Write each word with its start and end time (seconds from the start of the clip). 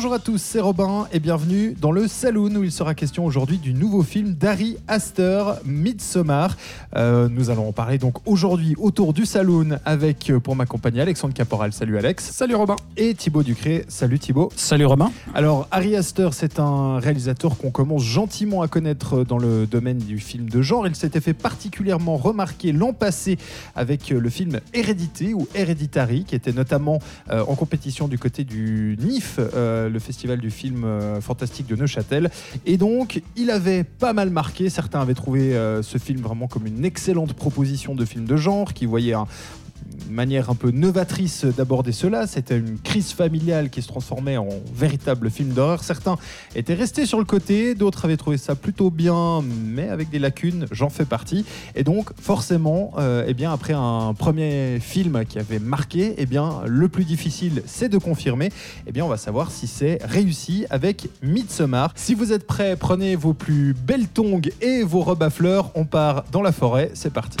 Bonjour 0.00 0.14
à 0.14 0.18
tous, 0.18 0.40
c'est 0.40 0.60
Robin 0.60 1.06
et 1.12 1.20
bienvenue 1.20 1.76
dans 1.78 1.92
le 1.92 2.08
Saloon 2.08 2.56
où 2.56 2.64
il 2.64 2.72
sera 2.72 2.94
question 2.94 3.26
aujourd'hui 3.26 3.58
du 3.58 3.74
nouveau 3.74 4.02
film 4.02 4.32
d'Harry 4.32 4.78
Astor, 4.88 5.58
Midsommar. 5.66 6.56
Euh, 6.96 7.28
nous 7.28 7.50
allons 7.50 7.68
en 7.68 7.72
parler 7.72 7.98
donc 7.98 8.26
aujourd'hui 8.26 8.74
autour 8.78 9.12
du 9.12 9.26
Saloon 9.26 9.78
avec, 9.84 10.30
euh, 10.30 10.40
pour 10.40 10.56
m'accompagner, 10.56 11.02
Alexandre 11.02 11.34
Caporal. 11.34 11.74
Salut 11.74 11.98
Alex. 11.98 12.30
Salut 12.30 12.54
Robin. 12.54 12.76
Et 12.96 13.12
Thibaut 13.12 13.42
Ducré. 13.42 13.84
Salut 13.88 14.18
Thibaut. 14.18 14.50
Salut 14.56 14.86
Robin. 14.86 15.12
Alors, 15.34 15.68
Harry 15.70 15.94
Astor, 15.94 16.32
c'est 16.32 16.58
un 16.58 16.98
réalisateur 16.98 17.58
qu'on 17.58 17.70
commence 17.70 18.02
gentiment 18.02 18.62
à 18.62 18.68
connaître 18.68 19.22
dans 19.22 19.36
le 19.36 19.66
domaine 19.66 19.98
du 19.98 20.18
film 20.18 20.48
de 20.48 20.62
genre. 20.62 20.86
Il 20.86 20.96
s'était 20.96 21.20
fait 21.20 21.34
particulièrement 21.34 22.16
remarquer 22.16 22.72
l'an 22.72 22.94
passé 22.94 23.36
avec 23.76 24.08
le 24.08 24.30
film 24.30 24.60
Hérédité 24.72 25.34
ou 25.34 25.46
Hereditary, 25.54 26.24
qui 26.24 26.36
était 26.36 26.52
notamment 26.52 27.00
euh, 27.30 27.44
en 27.46 27.54
compétition 27.54 28.08
du 28.08 28.18
côté 28.18 28.44
du 28.44 28.96
NIF, 28.98 29.38
euh, 29.38 29.89
le 29.90 29.98
festival 29.98 30.38
du 30.38 30.50
film 30.50 30.84
euh, 30.84 31.20
fantastique 31.20 31.66
de 31.66 31.76
Neuchâtel. 31.76 32.30
Et 32.66 32.76
donc, 32.76 33.22
il 33.36 33.50
avait 33.50 33.84
pas 33.84 34.12
mal 34.12 34.30
marqué. 34.30 34.70
Certains 34.70 35.00
avaient 35.00 35.14
trouvé 35.14 35.54
euh, 35.54 35.82
ce 35.82 35.98
film 35.98 36.20
vraiment 36.20 36.48
comme 36.48 36.66
une 36.66 36.84
excellente 36.84 37.34
proposition 37.34 37.94
de 37.94 38.04
film 38.04 38.24
de 38.24 38.36
genre, 38.36 38.72
qui 38.72 38.86
voyait 38.86 39.14
un, 39.14 39.26
manière 40.08 40.50
un 40.50 40.54
peu 40.54 40.70
novatrice 40.70 41.44
d'aborder 41.44 41.92
cela. 41.92 42.26
C'était 42.26 42.58
une 42.58 42.78
crise 42.78 43.12
familiale 43.12 43.70
qui 43.70 43.82
se 43.82 43.88
transformait 43.88 44.36
en 44.36 44.48
véritable 44.74 45.30
film 45.30 45.50
d'horreur. 45.50 45.84
Certains 45.84 46.16
étaient 46.56 46.74
restés 46.74 47.06
sur 47.06 47.18
le 47.18 47.24
côté, 47.24 47.74
d'autres 47.74 48.04
avaient 48.04 48.16
trouvé 48.16 48.38
ça 48.38 48.54
plutôt 48.54 48.90
bien, 48.90 49.42
mais 49.64 49.88
avec 49.88 50.10
des 50.10 50.18
lacunes. 50.18 50.66
J'en 50.70 50.88
fais 50.88 51.04
partie. 51.04 51.44
Et 51.74 51.84
donc, 51.84 52.10
forcément, 52.20 52.92
euh, 52.98 53.24
eh 53.26 53.34
bien, 53.34 53.52
après 53.52 53.74
un 53.74 54.14
premier 54.14 54.78
film 54.80 55.24
qui 55.28 55.38
avait 55.38 55.58
marqué, 55.58 56.14
eh 56.18 56.26
le 56.66 56.88
plus 56.88 57.04
difficile, 57.04 57.62
c'est 57.66 57.88
de 57.88 57.98
confirmer. 57.98 58.50
Eh 58.86 59.02
on 59.02 59.08
va 59.08 59.16
savoir 59.16 59.50
si 59.50 59.66
c'est 59.66 59.98
réussi 60.02 60.66
avec 60.70 61.08
Midsommar. 61.22 61.92
Si 61.94 62.14
vous 62.14 62.32
êtes 62.32 62.46
prêts, 62.46 62.76
prenez 62.76 63.16
vos 63.16 63.32
plus 63.32 63.74
belles 63.74 64.08
tongs 64.08 64.40
et 64.60 64.82
vos 64.82 65.00
robes 65.00 65.22
à 65.22 65.30
fleurs. 65.30 65.70
On 65.74 65.84
part 65.84 66.24
dans 66.32 66.42
la 66.42 66.52
forêt. 66.52 66.90
C'est 66.94 67.12
parti. 67.12 67.38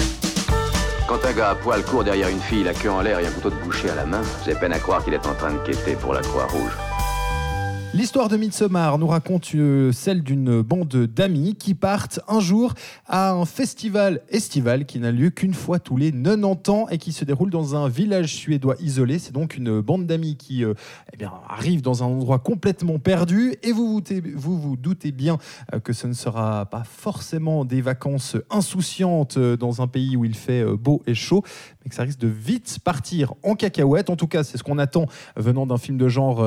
Quand 1.10 1.24
un 1.24 1.32
gars 1.32 1.50
à 1.50 1.54
poil 1.56 1.82
court 1.84 2.04
derrière 2.04 2.28
une 2.28 2.38
fille, 2.38 2.62
la 2.62 2.72
queue 2.72 2.88
en 2.88 3.00
l'air 3.00 3.18
et 3.18 3.26
un 3.26 3.32
couteau 3.32 3.50
de 3.50 3.56
boucher 3.56 3.90
à 3.90 3.96
la 3.96 4.06
main, 4.06 4.22
j'ai 4.44 4.54
peine 4.54 4.72
à 4.72 4.78
croire 4.78 5.02
qu'il 5.02 5.12
est 5.12 5.26
en 5.26 5.34
train 5.34 5.52
de 5.52 5.58
quêter 5.58 5.96
pour 5.96 6.14
la 6.14 6.20
Croix-Rouge. 6.20 6.89
L'histoire 7.92 8.28
de 8.28 8.36
Midsommar 8.36 8.98
nous 8.98 9.08
raconte 9.08 9.52
euh, 9.56 9.90
celle 9.90 10.22
d'une 10.22 10.62
bande 10.62 10.86
d'amis 11.06 11.56
qui 11.56 11.74
partent 11.74 12.20
un 12.28 12.38
jour 12.38 12.74
à 13.08 13.32
un 13.32 13.44
festival 13.44 14.20
estival 14.28 14.84
qui 14.84 15.00
n'a 15.00 15.10
lieu 15.10 15.30
qu'une 15.30 15.54
fois 15.54 15.80
tous 15.80 15.96
les 15.96 16.12
90 16.12 16.70
ans 16.70 16.86
et 16.88 16.98
qui 16.98 17.10
se 17.10 17.24
déroule 17.24 17.50
dans 17.50 17.74
un 17.74 17.88
village 17.88 18.32
suédois 18.36 18.76
isolé. 18.78 19.18
C'est 19.18 19.32
donc 19.32 19.56
une 19.56 19.80
bande 19.80 20.06
d'amis 20.06 20.36
qui 20.36 20.64
euh, 20.64 20.74
eh 21.18 21.24
arrive 21.48 21.82
dans 21.82 22.04
un 22.04 22.06
endroit 22.06 22.38
complètement 22.38 23.00
perdu 23.00 23.56
et 23.64 23.72
vous 23.72 23.88
vous, 23.88 24.02
vous, 24.36 24.60
vous 24.60 24.76
doutez 24.76 25.10
bien 25.10 25.38
euh, 25.74 25.80
que 25.80 25.92
ce 25.92 26.06
ne 26.06 26.12
sera 26.12 26.66
pas 26.66 26.84
forcément 26.84 27.64
des 27.64 27.80
vacances 27.80 28.36
insouciantes 28.50 29.36
dans 29.36 29.82
un 29.82 29.88
pays 29.88 30.16
où 30.16 30.24
il 30.24 30.36
fait 30.36 30.64
beau 30.76 31.02
et 31.08 31.16
chaud, 31.16 31.42
mais 31.82 31.88
que 31.88 31.96
ça 31.96 32.04
risque 32.04 32.20
de 32.20 32.28
vite 32.28 32.78
partir 32.84 33.34
en 33.42 33.56
cacahuète. 33.56 34.10
En 34.10 34.16
tout 34.16 34.28
cas, 34.28 34.44
c'est 34.44 34.58
ce 34.58 34.62
qu'on 34.62 34.78
attend 34.78 35.06
venant 35.34 35.66
d'un 35.66 35.78
film 35.78 35.98
de 35.98 36.06
genre 36.06 36.38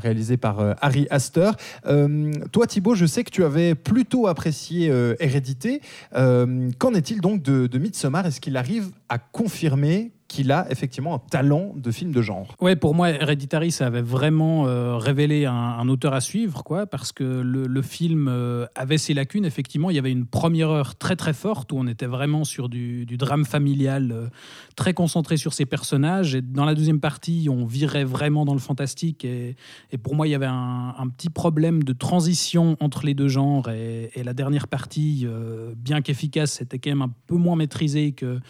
réalisé 0.00 0.36
par 0.36 0.74
Harry 0.88 1.06
Astor. 1.10 1.54
Euh, 1.86 2.32
toi, 2.50 2.66
Thibaut, 2.66 2.94
je 2.94 3.04
sais 3.04 3.22
que 3.22 3.30
tu 3.30 3.44
avais 3.44 3.74
plutôt 3.74 4.26
apprécié 4.26 4.88
euh, 4.88 5.14
Hérédité. 5.20 5.82
Euh, 6.14 6.70
Qu'en 6.78 6.94
est-il 6.94 7.20
donc 7.20 7.42
de, 7.42 7.66
de 7.66 7.78
Midsommar? 7.78 8.24
Est-ce 8.24 8.40
qu'il 8.40 8.56
arrive 8.56 8.90
à 9.10 9.18
confirmer 9.18 10.12
qu'il 10.28 10.52
a 10.52 10.66
effectivement 10.70 11.14
un 11.14 11.18
talent 11.18 11.72
de 11.74 11.90
film 11.90 12.12
de 12.12 12.20
genre 12.20 12.54
Ouais, 12.60 12.76
pour 12.76 12.94
moi, 12.94 13.08
Hereditary, 13.10 13.72
ça 13.72 13.86
avait 13.86 14.02
vraiment 14.02 14.66
euh, 14.66 14.96
révélé 14.98 15.46
un, 15.46 15.88
auteur 15.88 16.12
à 16.12 16.20
suivre, 16.20 16.62
quoi, 16.62 16.86
parce 16.86 17.12
que 17.12 17.24
le, 17.24 17.82
film 17.82 18.28
euh, 18.28 18.66
avait 18.74 18.98
ses 18.98 19.14
lacunes. 19.14 19.46
Effectivement, 19.46 19.88
il 19.88 19.96
y 19.96 19.98
avait 19.98 20.12
une 20.12 20.26
première 20.26 20.68
heure 20.68 20.96
très 20.96 21.16
très 21.16 21.32
forte 21.32 21.72
où 21.72 21.76
on 21.78 21.86
était 21.86 22.06
vraiment 22.06 22.44
sur 22.44 22.68
du, 22.68 23.06
drame 23.06 23.46
familial, 23.46 24.12
euh, 24.12 24.26
très 24.76 24.92
concentré 24.92 25.38
sur 25.38 25.54
ses 25.54 25.64
personnages. 25.64 26.34
Et 26.34 26.42
dans 26.42 26.66
la 26.66 26.74
deuxième 26.74 27.00
partie, 27.00 27.48
on 27.50 27.64
virait 27.64 28.04
vraiment 28.04 28.44
dans 28.44 28.52
le 28.52 28.60
fantastique. 28.60 29.24
Et, 29.24 29.56
pour 30.02 30.14
moi, 30.14 30.28
il 30.28 30.30
y 30.30 30.34
avait 30.34 30.46
un, 30.46 31.08
petit 31.16 31.30
problème 31.30 31.82
de 31.82 31.94
transition 31.94 32.76
entre 32.80 33.06
les 33.06 33.14
deux 33.14 33.28
genres. 33.28 33.70
Et, 33.70 34.10
et 34.14 34.22
la 34.22 34.34
dernière 34.34 34.68
partie, 34.68 35.26
bien 35.76 36.02
qu'efficace, 36.02 36.52
c'était 36.52 36.78
quand 36.78 36.90
même 36.90 37.02
un 37.02 37.12
peu 37.26 37.36
moins 37.36 37.56
maîtrisé 37.56 38.12
que 38.12 38.40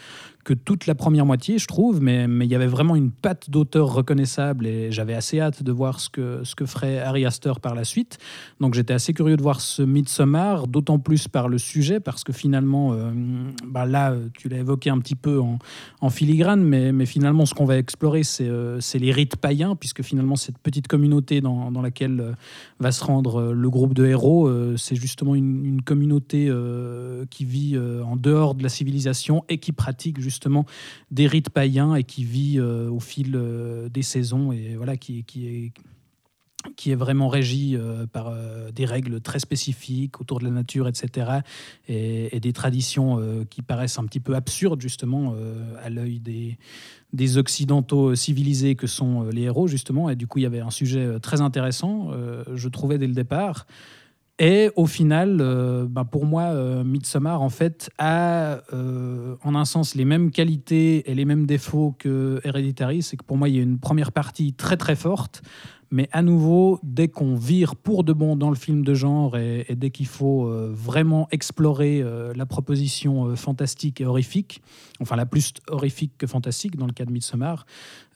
que 0.49 0.55
toute 0.55 0.87
la 0.87 0.95
première 0.95 1.27
moitié, 1.27 1.59
je 1.59 1.67
trouve, 1.67 2.01
mais, 2.01 2.27
mais 2.27 2.47
il 2.47 2.51
y 2.51 2.55
avait 2.55 2.65
vraiment 2.65 2.95
une 2.95 3.11
patte 3.11 3.51
d'auteur 3.51 3.93
reconnaissable 3.93 4.65
et 4.65 4.91
j'avais 4.91 5.13
assez 5.13 5.39
hâte 5.39 5.61
de 5.61 5.71
voir 5.71 5.99
ce 5.99 6.09
que, 6.09 6.43
ce 6.43 6.55
que 6.55 6.65
ferait 6.65 6.97
Harry 6.97 7.23
Astor 7.23 7.59
par 7.59 7.75
la 7.75 7.83
suite. 7.83 8.17
Donc 8.59 8.73
j'étais 8.73 8.95
assez 8.95 9.13
curieux 9.13 9.37
de 9.37 9.43
voir 9.43 9.61
ce 9.61 9.83
Midsommar, 9.83 10.65
d'autant 10.65 10.97
plus 10.97 11.27
par 11.27 11.49
le 11.49 11.59
sujet, 11.59 11.99
parce 11.99 12.23
que 12.23 12.33
finalement, 12.33 12.93
euh, 12.93 13.11
bah 13.63 13.85
là, 13.85 14.15
tu 14.39 14.49
l'as 14.49 14.57
évoqué 14.57 14.89
un 14.89 14.97
petit 14.97 15.13
peu 15.13 15.39
en, 15.39 16.09
filigrane, 16.09 16.63
mais, 16.63 16.91
mais, 16.93 17.05
finalement, 17.05 17.45
ce 17.45 17.53
qu'on 17.53 17.65
va 17.65 17.77
explorer, 17.77 18.23
c'est 18.23 18.47
euh, 18.47 18.79
les 18.95 19.11
rites 19.11 19.35
païens, 19.35 19.75
puisque 19.75 20.01
finalement, 20.01 20.35
cette 20.35 20.57
petite 20.57 20.87
communauté 20.87 21.41
dans, 21.41 21.71
dans 21.71 21.83
laquelle 21.83 22.19
euh, 22.21 22.33
va 22.79 22.91
se 22.91 23.03
rendre 23.03 23.41
euh, 23.41 23.53
le 23.53 23.69
groupe 23.69 23.93
de 23.93 24.05
héros, 24.05 24.47
euh, 24.47 24.77
c'est 24.77 24.95
justement 24.95 25.35
une, 25.35 25.65
une 25.65 25.81
communauté 25.81 26.49
qui 27.29 27.45
vit 27.45 27.77
en 27.77 28.15
dehors 28.15 28.55
de 28.55 28.63
la 28.63 28.69
civilisation 28.69 29.43
et 29.49 29.57
qui 29.57 29.71
pratique 29.71 30.19
justement 30.19 30.38
justement 30.39 30.65
des 31.11 31.27
rites 31.27 31.49
païens 31.49 31.95
et 31.95 32.05
qui 32.05 32.23
vit 32.23 32.59
euh, 32.59 32.89
au 32.89 33.01
fil 33.01 33.33
euh, 33.35 33.89
des 33.89 34.03
saisons 34.03 34.53
et 34.53 34.75
voilà 34.77 34.95
qui, 34.95 35.25
qui 35.25 35.47
est 35.47 35.73
qui 36.75 36.91
est 36.91 36.95
vraiment 36.95 37.29
régi 37.29 37.77
euh, 37.77 38.05
par 38.05 38.33
des 38.73 38.85
règles 38.85 39.21
très 39.21 39.39
spécifiques 39.39 40.19
autour 40.19 40.39
de 40.39 40.45
la 40.45 40.51
nature, 40.51 40.89
etc., 40.89 41.39
et, 41.87 42.37
des 42.41 42.51
traditions 42.51 43.45
qui 43.49 43.61
paraissent 43.61 43.97
un 43.97 44.05
petit 44.05 44.19
peu 44.19 44.35
absurdes, 44.35 44.81
justement, 44.81 45.35
à 45.81 45.89
l'œil 45.89 46.19
des, 46.19 46.57
des 47.13 47.37
occidentaux 47.37 48.13
civilisés 48.13 48.75
que 48.75 48.87
sont 48.87 49.29
les 49.29 49.43
héros, 49.43 49.67
justement, 49.67 50.09
et 50.09 50.17
du 50.17 50.27
coup, 50.27 50.39
il 50.39 50.41
y 50.41 50.45
avait 50.45 50.59
un 50.59 50.69
sujet 50.69 51.21
très 51.21 51.39
intéressant, 51.39 52.11
je 52.53 52.67
trouvais, 52.67 52.97
dès 52.97 53.07
le 53.07 53.13
départ. 53.13 53.65
Et 54.41 54.71
au 54.77 54.85
final, 54.85 55.39
euh, 55.41 55.85
bah 55.85 56.05
pour 56.05 56.25
moi, 56.25 56.43
euh, 56.43 56.85
Midsommar, 56.85 57.41
en 57.41 57.49
fait, 57.49 57.89
a 57.97 58.61
euh, 58.73 59.35
en 59.43 59.53
un 59.53 59.65
sens 59.65 59.95
les 59.95 60.05
mêmes 60.05 60.31
qualités 60.31 61.11
et 61.11 61.13
les 61.13 61.25
mêmes 61.25 61.45
défauts 61.45 61.93
que 61.99 62.39
Hereditary. 62.45 63.01
C'est 63.01 63.17
que 63.17 63.23
pour 63.25 63.35
moi, 63.35 63.49
il 63.49 63.55
y 63.57 63.59
a 63.59 63.61
une 63.61 63.79
première 63.79 64.13
partie 64.13 64.53
très 64.53 64.77
très 64.77 64.95
forte, 64.95 65.41
mais 65.91 66.07
à 66.13 66.21
nouveau, 66.21 66.79
dès 66.83 67.09
qu'on 67.09 67.35
vire 67.35 67.75
pour 67.75 68.05
de 68.05 68.13
bon 68.13 68.37
dans 68.37 68.49
le 68.49 68.55
film 68.55 68.85
de 68.85 68.93
genre 68.93 69.35
et, 69.35 69.65
dès 69.75 69.89
qu'il 69.89 70.07
faut 70.07 70.47
euh, 70.47 70.71
vraiment 70.73 71.27
explorer 71.31 72.01
la 72.33 72.45
proposition 72.45 73.35
fantastique 73.35 73.99
et 73.99 74.05
horrifique, 74.05 74.61
enfin 75.01 75.17
la 75.17 75.25
plus 75.25 75.51
horrifique 75.67 76.13
que 76.17 76.27
fantastique 76.27 76.77
dans 76.77 76.85
le 76.85 76.93
cas 76.93 77.03
de 77.03 77.11
Midsommar, 77.11 77.65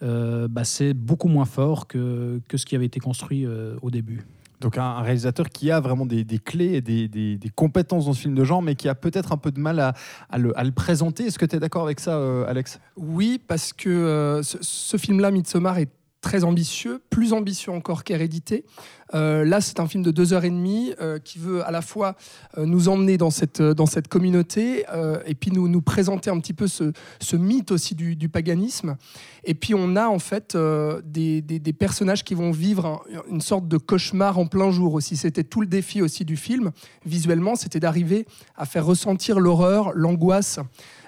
bah 0.01 0.63
c'est 0.63 0.93
beaucoup 0.93 1.27
moins 1.27 1.45
fort 1.45 1.87
que, 1.87 2.39
que 2.47 2.55
ce 2.55 2.65
qui 2.65 2.77
avait 2.77 2.85
été 2.85 3.01
construit 3.01 3.45
au 3.81 3.91
début. 3.91 4.23
Donc 4.63 4.77
un, 4.77 5.01
réalisateur 5.01 5.49
qui 5.49 5.69
a 5.71 5.79
vraiment 5.79 6.05
des, 6.05 6.25
clés 6.39 6.75
et 6.75 6.81
des, 6.81 7.51
compétences 7.55 8.05
dans 8.05 8.13
ce 8.13 8.21
film 8.21 8.33
de 8.33 8.43
genre, 8.43 8.61
mais 8.61 8.75
qui 8.75 8.89
a 8.89 8.95
peut-être 8.95 9.31
un 9.31 9.37
peu 9.37 9.51
de 9.51 9.59
mal 9.59 9.79
à, 9.79 9.93
à, 10.29 10.37
le, 10.37 10.57
à 10.57 10.63
le, 10.63 10.71
présenter. 10.71 11.25
Est-ce 11.25 11.37
que 11.37 11.45
tu 11.45 11.57
es 11.57 11.59
d'accord 11.59 11.83
avec 11.83 11.99
ça, 11.99 12.15
euh, 12.15 12.45
Alex? 12.47 12.79
Oui, 12.97 13.39
parce 13.45 13.73
que 13.73 13.89
euh, 13.89 14.41
ce, 14.41 14.57
ce 14.61 14.97
film-là, 14.97 15.31
Midsommar, 15.31 15.77
est 15.77 15.89
très 16.23 16.45
ambitieux, 16.45 17.01
plus 17.11 17.33
ambitieux 17.33 17.71
encore 17.71 18.03
qu'Hérédité. 18.03 18.65
Euh, 19.13 19.45
là, 19.45 19.61
c'est 19.61 19.79
un 19.79 19.87
film 19.87 20.01
de 20.01 20.09
deux 20.09 20.33
heures 20.33 20.45
et 20.45 20.49
demie 20.49 20.93
euh, 20.99 21.19
qui 21.19 21.37
veut 21.37 21.63
à 21.67 21.69
la 21.69 21.81
fois 21.81 22.15
euh, 22.57 22.65
nous 22.65 22.87
emmener 22.89 23.17
dans 23.17 23.29
cette, 23.29 23.61
dans 23.61 23.85
cette 23.85 24.07
communauté 24.07 24.85
et 25.25 25.35
puis 25.35 25.51
nous, 25.51 25.67
nous 25.67 25.81
présenter 25.81 26.29
un 26.29 26.39
petit 26.39 26.53
peu 26.53 26.67
ce, 26.67 26.93
ce 27.19 27.35
mythe 27.35 27.71
aussi 27.71 27.93
du, 27.93 28.15
du, 28.15 28.29
paganisme. 28.29 28.95
Et 29.43 29.53
puis 29.53 29.75
on 29.75 29.97
a 29.97 30.07
en 30.07 30.19
fait 30.19 30.57
des, 31.03 31.41
des, 31.41 31.73
personnages 31.73 32.23
qui 32.23 32.33
vont 32.33 32.51
vivre 32.51 32.85
un, 32.85 33.01
une 33.29 33.41
sorte 33.41 33.67
de 33.67 33.77
cauchemar 33.77 34.39
en 34.39 34.47
plein 34.47 34.71
jour 34.71 34.93
aussi. 34.93 35.17
C'était 35.17 35.43
tout 35.43 35.59
le 35.59 35.67
défi 35.67 36.01
aussi 36.01 36.23
du 36.23 36.37
film, 36.37 36.71
visuellement, 37.05 37.55
c'était 37.55 37.81
d'arriver 37.81 38.25
à 38.55 38.65
faire 38.65 38.85
ressentir 38.85 39.39
l'horreur, 39.39 39.91
l'angoisse 39.93 40.59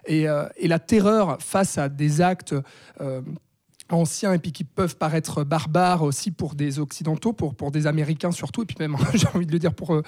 et, 0.05 0.25
et, 0.57 0.67
la 0.67 0.79
terreur 0.79 1.37
face 1.39 1.77
à 1.77 1.87
des 1.87 2.21
actes 2.21 2.53
anciens 3.89 4.33
et 4.33 4.39
puis 4.39 4.51
qui 4.51 4.63
peuvent 4.63 4.97
paraître 4.97 5.43
barbares 5.43 6.03
aussi 6.03 6.31
pour 6.31 6.55
des 6.55 6.79
occidentaux, 6.79 7.33
pour, 7.33 7.55
pour 7.55 7.71
des 7.71 7.87
américains 7.87 8.31
surtout, 8.31 8.63
et 8.63 8.65
puis 8.65 8.75
même, 8.79 8.95
j'ai 9.13 9.27
envie 9.33 9.45
de 9.45 9.51
le 9.51 9.59
dire, 9.59 9.73
pour, 9.73 9.93
euh, 9.93 10.01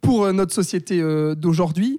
pour 0.00 0.24
euh, 0.24 0.32
notre 0.32 0.54
société 0.54 1.00
euh, 1.00 1.34
d'aujourd'hui. 1.34 1.98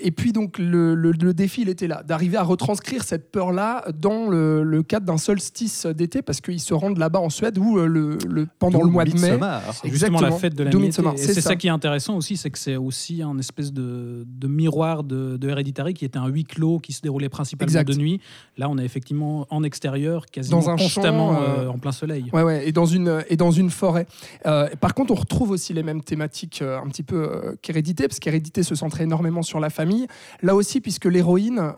et 0.00 0.10
puis 0.10 0.32
donc 0.32 0.58
le, 0.58 0.94
le, 0.94 1.34
défi, 1.34 1.62
il 1.62 1.68
était 1.68 1.86
là, 1.86 2.02
d'arriver 2.02 2.36
à 2.36 2.42
retranscrire 2.42 3.04
cette 3.04 3.30
peur-là 3.30 3.84
dans 3.96 4.28
le, 4.28 4.62
le 4.62 4.82
cadre 4.82 5.06
d'un 5.06 5.18
solstice 5.18 5.86
d'été, 5.86 6.22
parce 6.22 6.40
qu'ils 6.40 6.60
se 6.60 6.74
rendent 6.74 6.98
là-bas 6.98 7.20
en 7.20 7.30
Suède 7.30 7.58
où 7.58 7.78
le, 7.78 8.18
pendant 8.58 8.82
le 8.82 8.90
mois 8.90 9.04
de 9.04 9.18
mai... 9.18 9.38
C'est 9.82 9.90
justement 9.90 10.20
la 10.20 10.32
fête 10.32 10.54
de 10.54 10.64
la 10.64 11.16
C'est 11.16 11.40
ça. 11.40 11.56
qui 11.56 11.68
est 11.68 11.70
intéressant 11.70 12.16
aussi, 12.16 12.36
c'est 12.36 12.50
que 12.50 12.58
c'est 12.58 12.76
aussi 12.76 13.22
un 13.22 13.38
espèce 13.38 13.72
de, 13.72 14.24
de 14.26 14.46
miroir 14.48 15.04
de, 15.04 15.36
de 15.36 15.48
Hereditary 15.48 15.94
qui 15.94 16.04
était 16.04 16.18
un 16.18 16.28
huis 16.28 16.44
clos 16.44 16.78
qui 16.78 16.92
se 16.92 17.00
déroulait 17.00 17.28
principalement 17.28 17.82
de 17.82 17.94
nuit. 17.94 18.20
Là, 18.56 18.68
on 18.68 18.78
est 18.78 18.84
effectivement 18.84 19.46
en 19.50 19.62
extérieur, 19.62 20.26
quasi 20.26 20.47
dans 20.50 20.70
un 20.70 20.76
constamment 20.76 21.34
champ, 21.34 21.42
euh, 21.42 21.68
en 21.68 21.78
plein 21.78 21.92
soleil. 21.92 22.26
Ouais, 22.32 22.42
ouais, 22.42 22.68
et 22.68 22.72
dans 22.72 22.86
une 22.86 23.24
et 23.28 23.36
dans 23.36 23.50
une 23.50 23.70
forêt. 23.70 24.06
Euh, 24.46 24.68
par 24.80 24.94
contre, 24.94 25.12
on 25.12 25.16
retrouve 25.16 25.50
aussi 25.50 25.72
les 25.72 25.82
mêmes 25.82 26.02
thématiques 26.02 26.60
euh, 26.62 26.78
un 26.78 26.86
petit 26.88 27.02
peu 27.02 27.56
qu'hérédité, 27.62 28.08
parce 28.08 28.18
qu'hérédité 28.18 28.62
se 28.62 28.74
centrait 28.74 29.04
énormément 29.04 29.42
sur 29.42 29.60
la 29.60 29.70
famille. 29.70 30.06
Là 30.42 30.54
aussi, 30.54 30.80
puisque 30.80 31.06
l'héroïne 31.06 31.72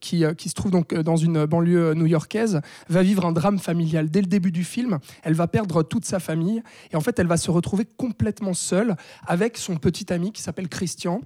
qui, 0.00 0.24
qui 0.36 0.48
se 0.48 0.54
trouve 0.54 0.70
donc 0.70 0.94
dans 0.94 1.16
une 1.16 1.46
banlieue 1.46 1.94
new-yorkaise 1.94 2.60
va 2.88 3.02
vivre 3.02 3.24
un 3.24 3.32
drame 3.32 3.58
familial 3.58 4.10
dès 4.10 4.20
le 4.20 4.26
début 4.26 4.52
du 4.52 4.64
film. 4.64 4.98
Elle 5.22 5.34
va 5.34 5.46
perdre 5.46 5.82
toute 5.82 6.04
sa 6.04 6.18
famille 6.18 6.62
et 6.92 6.96
en 6.96 7.00
fait, 7.00 7.18
elle 7.18 7.26
va 7.26 7.36
se 7.36 7.50
retrouver 7.50 7.84
complètement 7.96 8.54
seule 8.54 8.96
avec 9.26 9.56
son 9.56 9.76
petit 9.76 10.12
ami 10.12 10.32
qui 10.32 10.42
s'appelle 10.42 10.68
Christian 10.68 11.20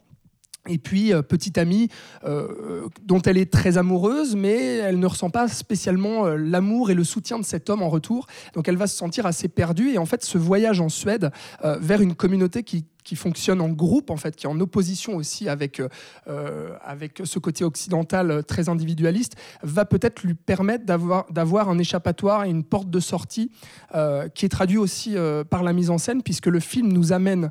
et 0.68 0.78
puis, 0.78 1.12
euh, 1.12 1.22
petite 1.22 1.58
amie 1.58 1.88
euh, 2.24 2.86
dont 3.04 3.20
elle 3.22 3.36
est 3.36 3.52
très 3.52 3.78
amoureuse, 3.78 4.36
mais 4.36 4.76
elle 4.76 5.00
ne 5.00 5.06
ressent 5.06 5.28
pas 5.28 5.48
spécialement 5.48 6.26
euh, 6.26 6.36
l'amour 6.36 6.90
et 6.92 6.94
le 6.94 7.02
soutien 7.02 7.40
de 7.40 7.44
cet 7.44 7.68
homme 7.68 7.82
en 7.82 7.88
retour. 7.88 8.28
Donc, 8.54 8.68
elle 8.68 8.76
va 8.76 8.86
se 8.86 8.96
sentir 8.96 9.26
assez 9.26 9.48
perdue. 9.48 9.90
Et 9.90 9.98
en 9.98 10.06
fait, 10.06 10.24
ce 10.24 10.38
voyage 10.38 10.80
en 10.80 10.88
Suède 10.88 11.30
vers 11.62 12.00
une 12.00 12.14
communauté 12.14 12.62
qui 12.62 12.84
qui 13.04 13.16
fonctionne 13.16 13.60
en 13.60 13.68
groupe, 13.68 14.10
en 14.10 14.16
fait, 14.16 14.36
qui 14.36 14.46
est 14.46 14.48
en 14.48 14.60
opposition 14.60 15.16
aussi 15.16 15.48
avec, 15.48 15.80
euh, 16.28 16.76
avec 16.82 17.22
ce 17.24 17.38
côté 17.38 17.64
occidental 17.64 18.30
euh, 18.30 18.42
très 18.42 18.68
individualiste, 18.68 19.36
va 19.62 19.84
peut-être 19.84 20.22
lui 20.22 20.34
permettre 20.34 20.84
d'avoir, 20.84 21.68
un 21.68 21.78
échappatoire 21.78 22.44
et 22.44 22.50
une 22.50 22.64
porte 22.64 22.90
de 22.90 23.00
sortie 23.00 23.50
euh, 23.94 24.28
qui 24.28 24.44
est 24.44 24.48
traduit 24.48 24.78
aussi 24.78 25.16
par 25.50 25.62
la 25.62 25.72
mise 25.72 25.90
en 25.90 25.98
scène, 25.98 26.22
puisque 26.22 26.46
le 26.46 26.60
film 26.60 26.92
nous 26.92 27.12
amène 27.12 27.50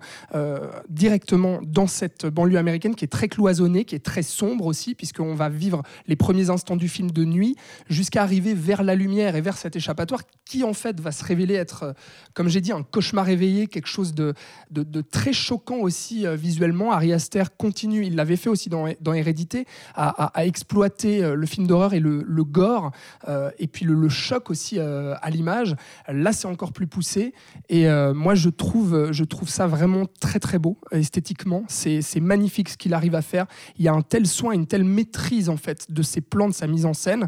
directement 0.89 1.59
dans 1.63 1.87
cette 1.87 2.25
banlieue 2.25 2.57
américaine 2.57 2.95
qui 2.95 3.05
est 3.05 3.09
très 3.09 3.27
cloisonnée, 3.27 3.85
qui 3.85 3.95
est 3.95 4.05
très 4.05 4.23
sombre 4.23 4.65
aussi, 4.65 4.95
puisqu'on 4.95 5.35
va 5.35 5.49
vivre 5.49 5.83
les 6.07 6.15
premiers 6.15 6.49
instants 6.49 6.75
du 6.75 6.89
film 6.89 7.11
de 7.11 7.25
nuit, 7.25 7.55
jusqu'à 7.89 8.23
arriver 8.23 8.53
vers 8.53 8.83
la 8.83 8.95
lumière 8.95 9.35
et 9.35 9.41
vers 9.41 9.57
cet 9.57 9.75
échappatoire 9.75 10.21
qui, 10.45 10.63
en 10.63 10.73
fait, 10.73 10.99
va 10.99 11.11
se 11.11 11.23
révéler 11.23 11.55
être, 11.55 11.93
comme 12.33 12.49
j'ai 12.49 12.61
dit, 12.61 12.71
un 12.71 12.83
cauchemar 12.83 13.29
éveillé, 13.29 13.67
quelque 13.67 13.87
chose 13.87 14.13
de, 14.13 14.33
de, 14.71 14.83
de 14.83 15.01
très 15.01 15.33
choquant 15.41 15.77
aussi 15.77 16.25
euh, 16.25 16.35
visuellement. 16.35 16.91
Ari 16.91 17.13
Aster 17.13 17.43
continue, 17.57 18.05
il 18.05 18.15
l'avait 18.15 18.35
fait 18.35 18.49
aussi 18.49 18.69
dans, 18.69 19.13
Hérédité, 19.13 19.65
à, 19.95 20.31
exploiter 20.45 21.23
euh, 21.23 21.35
le 21.35 21.45
film 21.45 21.67
d'horreur 21.67 21.93
et 21.93 21.99
le, 21.99 22.43
gore, 22.43 22.91
euh, 23.27 23.51
et 23.59 23.67
puis 23.67 23.85
le, 23.85 24.09
choc 24.09 24.49
aussi 24.49 24.79
à 24.79 25.29
l'image. 25.29 25.75
Là, 26.07 26.33
c'est 26.33 26.47
encore 26.47 26.73
plus 26.73 26.87
poussé. 26.87 27.33
Et 27.69 27.87
moi, 28.13 28.35
je 28.35 28.49
trouve, 28.49 29.11
je 29.11 29.23
trouve 29.23 29.49
ça 29.49 29.67
vraiment 29.67 30.05
très 30.19 30.39
très 30.39 30.59
beau 30.59 30.77
esthétiquement. 30.91 31.63
C'est 31.67 32.19
magnifique 32.19 32.69
ce 32.69 32.77
qu'il 32.77 32.93
arrive 32.93 33.15
à 33.15 33.21
faire. 33.21 33.45
Il 33.77 33.85
y 33.85 33.87
a 33.87 33.93
un 33.93 34.01
tel 34.01 34.27
soin, 34.27 34.53
une 34.53 34.67
telle 34.67 34.83
maîtrise 34.83 35.49
en 35.49 35.57
fait 35.57 35.91
de 35.91 36.01
ses 36.01 36.21
plans, 36.21 36.49
de 36.49 36.53
sa 36.53 36.67
mise 36.67 36.85
en 36.85 36.93
scène, 36.93 37.27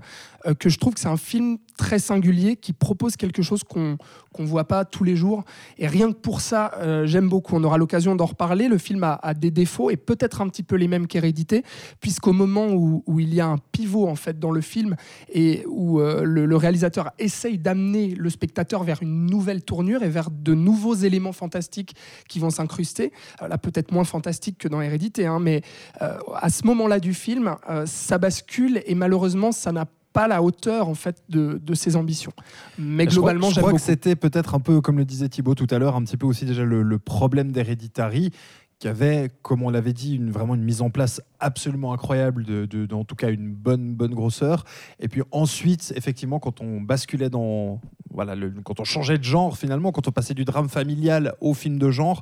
que 0.59 0.69
je 0.69 0.77
trouve 0.77 0.93
que 0.93 0.99
c'est 0.99 1.07
un 1.07 1.17
film 1.17 1.57
très 1.77 1.99
singulier 1.99 2.55
qui 2.55 2.73
propose 2.73 3.15
quelque 3.15 3.41
chose 3.41 3.63
qu'on 3.63 3.97
qu'on 4.31 4.45
voit 4.45 4.67
pas 4.67 4.83
tous 4.83 5.03
les 5.03 5.15
jours. 5.15 5.43
Et 5.77 5.85
rien 5.85 6.11
que 6.11 6.17
pour 6.17 6.41
ça, 6.41 6.71
j'aime 7.05 7.29
beaucoup. 7.29 7.55
On 7.55 7.63
aura 7.63 7.77
l'occasion 7.77 8.15
d'en 8.15 8.25
reparler. 8.25 8.67
Le 8.67 8.79
film 8.79 9.03
a, 9.03 9.33
des 9.35 9.51
défauts 9.51 9.91
et 9.91 9.95
peut-être 9.95 10.41
un 10.41 10.49
petit 10.49 10.63
peu 10.63 10.75
les 10.75 10.87
mêmes 10.87 11.05
qu'Hérédité, 11.05 11.63
puisqu'au 11.99 12.33
moment 12.33 12.69
où, 12.71 13.03
il 13.19 13.33
y 13.33 13.41
a 13.41 13.47
un 13.47 13.57
pivot 13.71 14.07
en 14.07 14.15
fait 14.15 14.39
dans 14.39 14.51
le 14.51 14.61
film 14.61 14.95
et 15.31 15.63
où 15.67 15.99
euh, 15.99 16.23
le, 16.23 16.55
réalisateur 16.55 17.11
essaye 17.19 17.57
d'amener 17.57 18.15
le 18.15 18.29
spectateur 18.29 18.83
vers 18.83 19.01
une 19.01 19.25
nouvelle 19.25 19.63
tournure 19.63 20.03
et 20.03 20.09
vers 20.09 20.29
de 20.29 20.53
nouveaux 20.53 20.95
éléments 20.95 21.31
fantastiques 21.31 21.95
qui 22.27 22.39
vont 22.39 22.49
s'incruster, 22.49 23.11
euh, 23.41 23.47
là 23.47 23.57
peut-être 23.57 23.91
moins 23.91 24.03
fantastique 24.03 24.57
que 24.57 24.67
dans 24.67 24.81
Hérédité, 24.81 25.25
hein, 25.25 25.39
mais 25.39 25.61
euh, 26.01 26.17
à 26.35 26.49
ce 26.49 26.65
moment-là 26.67 26.99
du 26.99 27.13
film, 27.13 27.55
ça 27.85 28.17
bascule 28.17 28.81
et 28.85 28.95
malheureusement 28.95 29.51
ça 29.51 29.71
n'a 29.71 29.85
pas 29.85 30.02
la 30.27 30.41
hauteur 30.41 30.87
en 30.87 30.93
fait 30.93 31.23
de, 31.29 31.59
ses 31.73 31.95
ambitions. 31.95 32.33
Mais 32.77 33.05
globalement, 33.05 33.49
je 33.49 33.59
crois, 33.59 33.73
que 33.73 33.79
c'était 33.79 34.15
peut-être 34.15 34.55
un 34.55 34.59
peu, 34.59 34.81
comme 34.81 34.97
le 34.97 35.05
disait 35.05 35.29
Thibaut 35.29 35.55
tout 35.55 35.67
à 35.69 35.79
l'heure, 35.79 35.95
un 35.95 36.03
petit 36.03 36.17
peu 36.17 36.27
aussi 36.27 36.45
déjà 36.45 36.63
le, 36.63 36.99
problème 36.99 37.51
d'Hereditary 37.51 38.31
qui 38.79 38.87
avait, 38.87 39.31
comme 39.41 39.63
on 39.63 39.69
l'avait 39.69 39.93
dit, 39.93 40.15
une, 40.15 40.29
vraiment 40.31 40.55
une 40.55 40.63
mise 40.63 40.81
en 40.81 40.89
place 40.89 41.21
absolument 41.39 41.93
incroyable, 41.93 42.43
de, 42.43 42.93
en 42.93 43.05
tout 43.05 43.15
cas 43.15 43.29
une 43.29 43.53
bonne, 43.53 43.93
bonne 43.93 44.13
grosseur. 44.13 44.65
Et 44.99 45.07
puis 45.07 45.21
ensuite, 45.31 45.93
effectivement, 45.95 46.39
quand 46.39 46.61
on 46.61 46.81
basculait 46.81 47.29
dans, 47.29 47.79
voilà, 48.11 48.35
quand 48.63 48.79
on 48.79 48.83
changeait 48.83 49.17
de 49.17 49.23
genre 49.23 49.57
finalement, 49.57 49.91
quand 49.91 50.07
on 50.07 50.11
passait 50.11 50.33
du 50.33 50.45
drame 50.45 50.69
familial 50.69 51.33
au 51.39 51.53
film 51.53 51.79
de 51.79 51.91
genre, 51.91 52.21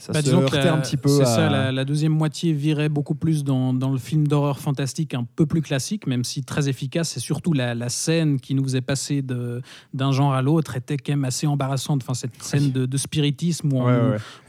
ça 0.00 0.12
bah, 0.12 0.22
se 0.22 0.30
heurtait 0.30 0.68
un 0.68 0.78
petit 0.78 0.96
peu. 0.96 1.10
C'est 1.10 1.26
ça, 1.26 1.70
la, 1.70 1.84
deuxième 1.84 2.12
moitié 2.12 2.52
virait 2.52 2.88
beaucoup 2.88 3.14
plus 3.14 3.44
dans, 3.44 3.74
dans 3.74 3.90
le 3.90 3.98
film 3.98 4.26
d'horreur 4.26 4.58
fantastique 4.58 5.14
un 5.14 5.24
peu 5.24 5.46
plus 5.46 5.60
classique, 5.60 6.06
même 6.06 6.24
si 6.24 6.42
très 6.42 6.68
efficace. 6.68 7.16
Et 7.16 7.20
surtout 7.20 7.52
la, 7.52 7.74
la 7.74 7.88
scène 7.88 8.40
qui 8.40 8.54
nous 8.54 8.64
faisait 8.64 8.80
passer 8.80 9.22
d'un 9.22 10.12
genre 10.12 10.32
à 10.32 10.42
l'autre 10.42 10.76
était 10.76 10.96
quand 10.96 11.12
même 11.12 11.24
assez 11.24 11.46
embarrassante. 11.46 12.02
Enfin, 12.02 12.14
cette 12.14 12.42
scène 12.42 12.70
de, 12.70 12.96
spiritisme 12.96 13.72
où 13.72 13.82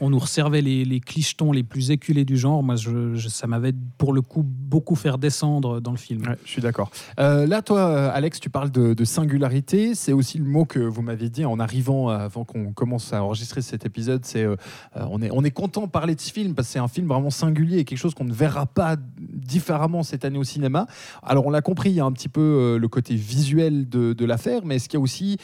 on, 0.00 0.10
nous 0.10 0.18
resservait 0.18 0.62
les, 0.62 0.84
les, 0.84 1.00
clichetons 1.00 1.52
les 1.52 1.62
plus 1.62 1.90
éculés 1.90 2.24
du 2.24 2.36
genre, 2.36 2.62
moi, 2.62 2.76
je, 2.76 3.16
ça 3.28 3.46
m'avait 3.46 3.72
pour 3.98 4.12
le 4.12 4.22
coup 4.22 4.42
beaucoup 4.44 4.94
fait 4.94 5.12
descendre 5.18 5.80
dans 5.80 5.90
le 5.90 5.98
film. 5.98 6.22
je 6.44 6.50
suis 6.50 6.62
d'accord. 6.62 6.90
Euh, 7.20 7.46
là, 7.46 7.60
toi, 7.60 8.08
Alex, 8.08 8.40
tu 8.40 8.48
parles 8.48 8.70
de, 8.70 8.94
de 8.94 9.04
singularité. 9.04 9.94
C'est 9.94 10.12
aussi 10.12 10.38
le 10.38 10.44
mot 10.44 10.64
que 10.64 10.78
vous 10.78 11.02
m'aviez 11.02 11.28
dit 11.28 11.44
en 11.44 11.60
arrivant 11.60 12.08
avant 12.08 12.44
qu'on 12.44 12.72
commence 12.72 13.12
à 13.12 13.22
enregistrer 13.22 13.60
cet 13.60 13.84
épisode. 13.84 14.24
C'est 14.24 14.44
euh, 14.44 14.56
on 14.94 15.20
est 15.22 15.30
on 15.30 15.41
on 15.42 15.44
est 15.44 15.50
content 15.50 15.82
de 15.82 15.90
parler 15.90 16.14
de 16.14 16.20
ce 16.20 16.32
film 16.32 16.54
parce 16.54 16.68
que 16.68 16.72
c'est 16.74 16.78
un 16.78 16.88
film 16.88 17.08
vraiment 17.08 17.30
singulier, 17.30 17.84
quelque 17.84 17.98
chose 17.98 18.14
qu'on 18.14 18.24
ne 18.24 18.32
verra 18.32 18.66
pas 18.66 18.96
différemment 19.18 20.04
cette 20.04 20.24
année 20.24 20.38
au 20.38 20.44
cinéma. 20.44 20.86
Alors 21.22 21.46
on 21.46 21.50
l'a 21.50 21.62
compris, 21.62 21.90
il 21.90 21.96
y 21.96 22.00
a 22.00 22.04
un 22.04 22.12
petit 22.12 22.28
peu 22.28 22.40
euh, 22.40 22.78
le 22.78 22.88
côté 22.88 23.16
visuel 23.16 23.88
de, 23.88 24.24
l'affaire, 24.24 24.64
mais 24.64 24.76
est-ce 24.76 24.88
qu'il 24.88 24.98
y 24.98 25.00
a 25.00 25.02
aussi 25.02 25.38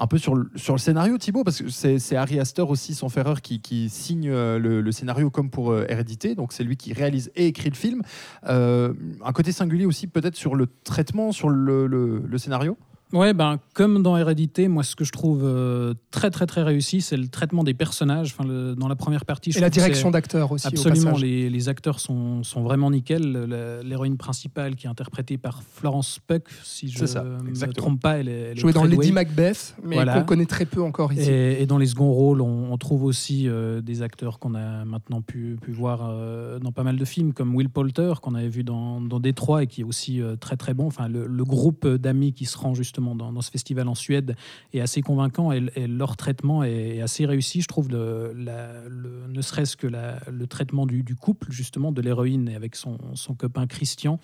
un 0.00 0.08
peu 0.08 0.18
sur 0.18 0.34
le, 0.34 0.50
sur 0.56 0.74
le 0.74 0.80
scénario, 0.80 1.16
Thibaut, 1.18 1.44
parce 1.44 1.62
que 1.62 1.68
c'est 1.68 2.16
Harry 2.16 2.40
Astor 2.40 2.68
aussi, 2.68 2.94
son 2.94 3.08
ferreur, 3.08 3.42
qui, 3.42 3.88
signe 3.88 4.28
euh, 4.28 4.58
le, 4.58 4.90
scénario 4.90 5.30
comme 5.30 5.50
pour 5.50 5.70
euh, 5.70 5.86
Hérédité, 5.88 6.34
donc 6.34 6.52
c'est 6.52 6.64
lui 6.64 6.76
qui 6.76 6.92
réalise 6.92 7.30
et 7.36 7.46
écrit 7.46 7.70
le 7.70 7.76
film. 7.76 8.02
un 8.42 9.32
côté 9.32 9.52
singulier 9.52 9.86
aussi 9.86 10.08
peut-être 10.08 10.34
sur 10.34 10.56
le 10.56 10.66
traitement, 10.82 11.30
sur 11.30 11.48
le 11.48 12.38
scénario? 12.38 12.76
Ouais, 13.12 13.32
ben, 13.32 13.58
comme 13.74 14.02
dans 14.02 14.16
Hérédité, 14.16 14.66
moi, 14.66 14.82
ce 14.82 14.96
que 14.96 15.04
je 15.04 15.12
trouve 15.12 15.42
euh, 15.44 15.94
très, 16.10 16.30
très, 16.30 16.46
très 16.46 16.62
réussi, 16.62 17.00
c'est 17.00 17.16
le 17.16 17.28
traitement 17.28 17.62
des 17.62 17.74
personnages. 17.74 18.34
Enfin, 18.36 18.48
le, 18.48 18.74
dans 18.74 18.88
la 18.88 18.96
première 18.96 19.24
partie, 19.24 19.52
je 19.52 19.58
et 19.58 19.60
la 19.60 19.70
direction 19.70 20.10
d'acteurs 20.10 20.50
aussi. 20.50 20.66
Absolument, 20.66 21.16
les, 21.16 21.48
les, 21.48 21.68
acteurs 21.68 22.00
sont, 22.00 22.42
sont, 22.42 22.62
vraiment 22.62 22.90
nickel. 22.90 23.80
L'héroïne 23.84 24.16
principale, 24.16 24.74
qui 24.74 24.86
est 24.86 24.90
interprétée 24.90 25.38
par 25.38 25.62
Florence 25.62 26.18
Puck, 26.26 26.48
si 26.64 26.88
je 26.88 27.04
ne 27.04 27.66
me 27.66 27.72
trompe 27.72 28.00
pas, 28.00 28.18
elle 28.18 28.28
est, 28.28 28.56
jouée 28.56 28.72
dans 28.72 28.84
Lady 28.84 29.12
Macbeth, 29.12 29.76
mais 29.84 30.04
qu'on 30.04 30.24
connaît 30.24 30.46
très 30.46 30.64
peu 30.64 30.82
encore 30.82 31.12
ici. 31.12 31.30
Et, 31.30 31.66
dans 31.66 31.78
les 31.78 31.86
seconds 31.86 32.12
rôles, 32.12 32.40
on, 32.40 32.76
trouve 32.78 33.04
aussi 33.04 33.48
euh, 33.48 33.80
des 33.80 34.02
acteurs 34.02 34.38
qu'on 34.38 34.54
a 34.54 34.84
maintenant 34.84 35.22
pu, 35.22 35.56
pu 35.62 35.70
voir 35.70 36.00
euh, 36.02 36.58
dans 36.58 36.72
pas 36.72 36.82
mal 36.82 36.96
de 36.96 37.04
films, 37.04 37.32
comme 37.32 37.54
Will 37.54 37.70
Poulter, 37.70 38.14
qu'on 38.20 38.34
avait 38.34 38.48
vu 38.48 38.64
dans, 38.64 39.00
dans 39.00 39.20
Détroit 39.20 39.62
et 39.62 39.66
qui 39.68 39.82
est 39.82 39.84
aussi 39.84 40.20
très, 40.40 40.56
très 40.56 40.74
bon. 40.74 40.86
Enfin, 40.86 41.08
le, 41.08 41.26
le 41.26 41.44
groupe 41.44 41.86
d'amis 41.86 42.32
qui 42.32 42.44
se 42.44 42.58
rend 42.58 42.74
justement 42.74 42.93
dans, 43.00 43.40
ce 43.40 43.50
festival 43.50 43.88
en 43.88 43.94
Suède 43.94 44.36
est 44.72 44.80
assez 44.80 45.02
convaincant 45.02 45.52
et, 45.52 45.60
leur 45.86 46.16
traitement 46.16 46.64
est, 46.64 47.00
assez 47.00 47.26
réussi. 47.26 47.60
Je 47.60 47.68
trouve 47.68 47.88
ne 47.88 49.42
serait-ce 49.42 49.76
que 49.76 49.86
le 49.86 50.46
traitement 50.46 50.86
du, 50.86 51.04
couple 51.16 51.50
justement 51.50 51.92
de 51.92 52.00
l'héroïne 52.00 52.48
avec 52.50 52.76
son 52.76 53.34
copain 53.36 53.66
Christian 53.66 54.18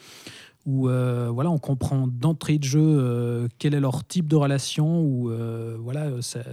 où 0.66 0.88
euh, 0.88 1.30
voilà, 1.32 1.50
on 1.50 1.58
comprend 1.58 2.06
d'entrée 2.06 2.58
de 2.58 2.64
jeu 2.64 2.80
euh, 2.80 3.48
quel 3.58 3.74
est 3.74 3.80
leur 3.80 4.04
type 4.04 4.28
de 4.28 4.36
relation, 4.36 5.00
où 5.00 5.30
euh, 5.30 5.76
voilà, 5.80 6.08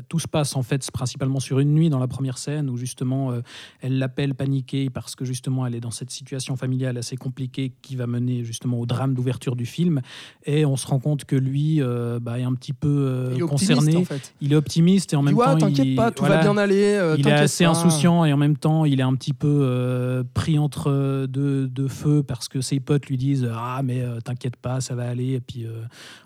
tout 0.07 0.19
se 0.19 0.27
passe 0.27 0.55
en 0.55 0.63
fait 0.63 0.89
principalement 0.91 1.41
sur 1.41 1.59
une 1.59 1.73
nuit 1.73 1.89
dans 1.89 1.99
la 1.99 2.07
première 2.07 2.37
scène, 2.37 2.69
où 2.69 2.77
justement 2.77 3.33
elle 3.81 3.97
l'appelle 3.97 4.33
paniquée 4.33 4.89
parce 4.89 5.15
que 5.15 5.25
justement 5.25 5.65
elle 5.65 5.75
est 5.75 5.81
dans 5.81 5.91
cette 5.91 6.11
situation 6.11 6.55
familiale 6.55 6.97
assez 6.97 7.17
compliquée 7.17 7.73
qui 7.81 7.95
va 7.95 8.07
mener 8.07 8.43
justement 8.43 8.79
au 8.79 8.85
drame 8.85 9.13
d'ouverture 9.13 9.55
du 9.55 9.65
film, 9.65 10.01
et 10.45 10.65
on 10.65 10.77
se 10.77 10.87
rend 10.87 10.99
compte 10.99 11.25
que 11.25 11.35
lui 11.35 11.81
bah, 12.21 12.39
est 12.39 12.43
un 12.43 12.53
petit 12.53 12.73
peu 12.73 13.35
concerné, 13.47 14.05
il 14.39 14.53
est 14.53 14.55
optimiste 14.55 15.13
et 15.13 15.15
en 15.17 15.21
même 15.21 15.35
temps 15.35 15.57
t'inquiète 15.57 15.95
pas, 15.95 16.11
tout 16.11 16.23
va 16.23 16.41
bien 16.41 16.55
aller, 16.55 17.15
il 17.17 17.27
est 17.27 17.31
assez 17.31 17.65
insouciant 17.65 18.23
et 18.23 18.31
en 18.31 18.37
même 18.37 18.57
temps 18.57 18.85
il 18.85 19.01
est 19.01 19.03
un 19.03 19.15
petit 19.15 19.33
peu 19.33 20.23
pris 20.33 20.57
entre 20.57 21.25
deux, 21.27 21.67
deux 21.67 21.89
feux 21.89 22.23
parce 22.23 22.47
que 22.47 22.61
ses 22.61 22.79
potes 22.79 23.07
lui 23.07 23.17
disent 23.17 23.49
ah 23.53 23.81
mais 23.83 23.96
mais 23.97 24.03
euh, 24.03 24.19
t'inquiète 24.19 24.55
pas, 24.55 24.81
ça 24.81 24.95
va 24.95 25.07
aller, 25.07 25.33
et 25.33 25.39
puis 25.39 25.65
euh, 25.65 25.83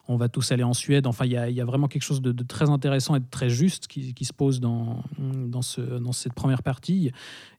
on 0.07 0.17
va 0.17 0.29
tous 0.29 0.51
aller 0.51 0.63
en 0.63 0.73
Suède. 0.73 1.07
Enfin, 1.07 1.25
il 1.25 1.31
y 1.31 1.37
a, 1.37 1.49
il 1.49 1.55
y 1.55 1.61
a 1.61 1.65
vraiment 1.65 1.87
quelque 1.87 2.03
chose 2.03 2.21
de, 2.21 2.31
de 2.31 2.43
très 2.43 2.69
intéressant 2.69 3.15
et 3.15 3.19
de 3.19 3.29
très 3.29 3.49
juste 3.49 3.87
qui, 3.87 4.13
qui 4.13 4.25
se 4.25 4.33
pose 4.33 4.59
dans, 4.59 5.03
dans, 5.19 5.61
ce, 5.61 5.81
dans 5.81 6.11
cette 6.11 6.33
première 6.33 6.63
partie. 6.63 7.11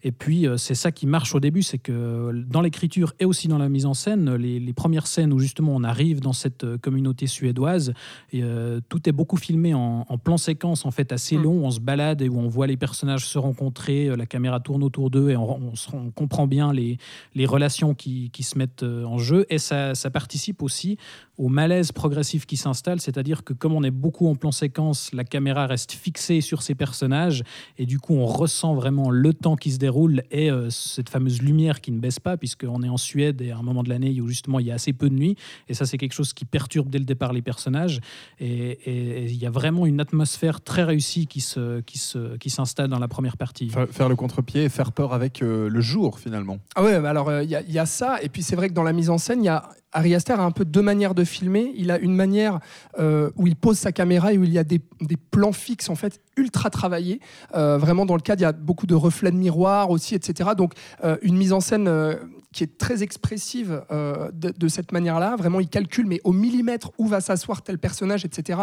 Et 0.03 0.13
puis, 0.13 0.47
euh, 0.47 0.57
c'est 0.57 0.75
ça 0.75 0.93
qui 0.93 1.07
marche 1.07 1.35
au 1.35 1.41
début, 1.41 1.63
c'est 1.63 1.79
que 1.79 2.45
dans 2.49 2.61
l'écriture 2.61 3.15
et 3.21 3.25
aussi 3.25 3.49
dans 3.49 3.59
la 3.59 3.69
mise 3.69 3.87
en 3.87 3.95
scène, 3.95 4.35
les, 4.35 4.61
les 4.61 4.73
premières 4.73 5.07
scènes 5.07 5.33
où 5.33 5.39
justement 5.39 5.75
on 5.75 5.85
arrive 5.85 6.21
dans 6.21 6.33
cette 6.33 6.77
communauté 6.79 7.27
suédoise, 7.27 7.95
et, 8.33 8.43
tout 8.89 9.09
est 9.09 9.13
beaucoup 9.13 9.37
filmé 9.37 9.75
en, 9.75 10.05
en 10.09 10.19
plan 10.19 10.37
séquence, 10.37 10.85
en 10.85 10.91
fait, 10.91 11.13
assez 11.13 11.37
Mm. 11.37 11.43
long. 11.43 11.65
On 11.65 11.71
se 11.71 11.81
balade 11.81 12.23
et 12.23 12.29
où 12.29 12.39
on 12.39 12.49
voit 12.49 12.67
les 12.67 12.77
personnages 12.77 13.27
se 13.27 13.39
rencontrer, 13.39 14.15
la 14.17 14.27
caméra 14.27 14.61
tourne 14.61 14.83
autour 14.83 15.11
d'eux 15.11 15.31
et 15.31 15.37
on, 15.37 15.73
comprend 16.15 16.47
bien 16.47 16.73
les, 16.73 16.99
les 17.35 17.47
relations 17.47 17.95
qui, 17.95 18.31
qui 18.31 18.43
se 18.43 18.59
mettent 18.59 18.83
en 18.83 19.19
jeu. 19.19 19.47
Et 19.49 19.59
ça, 19.59 19.95
ça 20.03 20.11
participe 20.11 20.63
aussi 20.63 20.99
au 21.39 21.49
malaise 21.49 21.93
progressif 21.93 22.45
qui 22.47 22.57
s'installe, 22.57 23.01
c'est-à-dire 23.01 23.45
que 23.45 23.53
comme 23.55 23.73
on 23.73 23.83
est 23.83 23.91
beaucoup 23.91 24.29
en 24.29 24.35
plan 24.35 24.53
séquence, 24.53 25.11
la 25.13 25.25
caméra 25.25 25.67
reste 25.67 25.93
fixée 25.93 26.41
sur 26.41 26.63
ces 26.63 26.75
personnages 26.75 27.43
et 27.79 27.87
du 27.87 27.99
coup 27.99 28.15
on 28.15 28.27
ressent 28.27 28.75
vraiment 28.75 29.11
le 29.11 29.33
temps 29.33 29.57
qui 29.57 29.71
se 29.73 29.79
déroule 29.79 30.23
et 30.31 30.51
euh, 30.51 30.69
cette 30.71 31.09
fameuse 31.09 31.41
lumière 31.41 31.81
qui 31.81 31.91
ne 31.93 31.99
baisse 32.01 32.21
pas 32.21 32.37
puisqu'on 32.37 32.83
est 32.83 32.89
en 32.89 32.97
Suède 32.97 33.41
et 33.41 33.51
à 33.51 33.57
un 33.59 33.63
moment 33.63 33.83
de 33.83 33.89
l'année 33.89 34.21
où 34.21 34.29
justement 34.29 34.59
il 34.61 34.67
y 34.67 34.71
a 34.71 34.75
assez 34.75 34.93
peu 34.93 35.09
de 35.09 35.15
nuit 35.15 35.37
et 35.69 35.75
ça 35.75 35.87
c'est 35.87 35.99
quelque 35.99 36.13
chose 36.13 36.33
qui 36.33 36.45
perturbe 36.45 36.89
dès 36.91 36.99
le 36.99 37.05
départ 37.05 37.33
les 37.33 37.43
personnages 37.43 38.01
et, 38.39 38.47
et- 38.47 39.23
et 39.23 39.25
il 39.27 39.37
y 39.37 39.47
a 39.47 39.51
vraiment 39.51 39.87
une 39.87 40.01
atmosphère 40.01 40.61
très 40.61 40.83
réussie 40.85 41.27
qui 41.27 41.41
se 41.41 41.81
qui 41.81 41.99
se 41.99 42.37
qui 42.37 42.51
s'installe 42.51 42.89
dans 42.89 42.99
la 42.99 43.09
première 43.09 43.37
partie. 43.37 43.69
Faire, 43.71 43.89
faire 43.89 44.09
le 44.09 44.17
contre-pied 44.17 44.65
et 44.65 44.69
faire 44.69 44.93
peur 44.93 45.13
avec 45.15 45.43
euh, 45.43 45.69
le 45.69 45.81
jour 45.81 46.19
finalement. 46.19 46.59
Ah 46.75 46.83
ouais, 46.83 47.01
bah 47.01 47.11
alors 47.11 47.31
il 47.43 47.49
y, 47.51 47.55
a- 47.57 47.63
y 47.63 47.79
a 47.79 47.87
ça, 47.87 48.21
et 48.23 48.29
puis 48.29 48.43
c'est 48.43 48.57
vrai 48.57 48.69
que 48.69 48.75
dans 48.75 48.83
la 48.83 48.93
mise 48.93 49.11
en 49.11 49.19
scène, 49.19 49.43
il 49.43 49.47
y 49.47 49.49
a 49.49 49.69
Ari 49.93 50.15
Aster 50.15 50.35
a 50.35 50.43
un 50.43 50.51
peu 50.51 50.65
deux 50.65 50.83
manières 50.83 51.15
de 51.15 51.25
filmer. 51.25 51.73
Il 51.77 51.91
a 51.91 51.99
une 51.99 52.15
manière 52.15 52.61
euh, 52.99 53.31
où 53.37 53.47
il 53.47 53.57
pose 53.57 53.79
sa 53.79 53.93
caméra 53.93 54.33
et 54.33 54.39
où 54.39 54.45
il 54.45 54.53
y 54.53 54.59
a 54.59 54.65
des, 54.65 54.81
plans 55.31 55.53
fixes 55.53 55.89
en 55.89 55.95
fait 55.95 56.21
ultra 56.37 56.71
travaillés. 56.71 57.21
Euh, 57.55 57.79
vraiment 57.79 58.07
dans 58.07 58.17
le 58.17 58.21
cadre, 58.21 58.41
il 58.41 58.45
y 58.45 58.47
a 58.47 58.53
beaucoup 58.53 58.87
de 58.87 58.95
reflets 58.95 59.31
de 59.31 59.37
miroir 59.37 59.91
aussi, 59.91 60.15
etc. 60.15 60.51
Donc 60.57 60.73
euh, 61.05 61.17
une 61.23 61.37
mise 61.37 61.53
en 61.53 61.61
scène 61.61 61.89
qui 62.53 62.63
est 62.65 62.79
très 62.79 63.03
expressive 63.03 63.83
euh, 63.91 64.31
de, 64.33 64.69
cette 64.69 64.93
manière-là. 64.93 65.37
Vraiment, 65.37 65.61
il 65.61 65.69
calcule 65.69 66.07
mais 66.07 66.21
au 66.25 66.33
millimètre 66.33 66.91
où 66.99 67.07
va 67.07 67.21
s'asseoir 67.21 67.63
tel 67.63 67.79
personnage, 67.79 68.25
etc. 68.25 68.61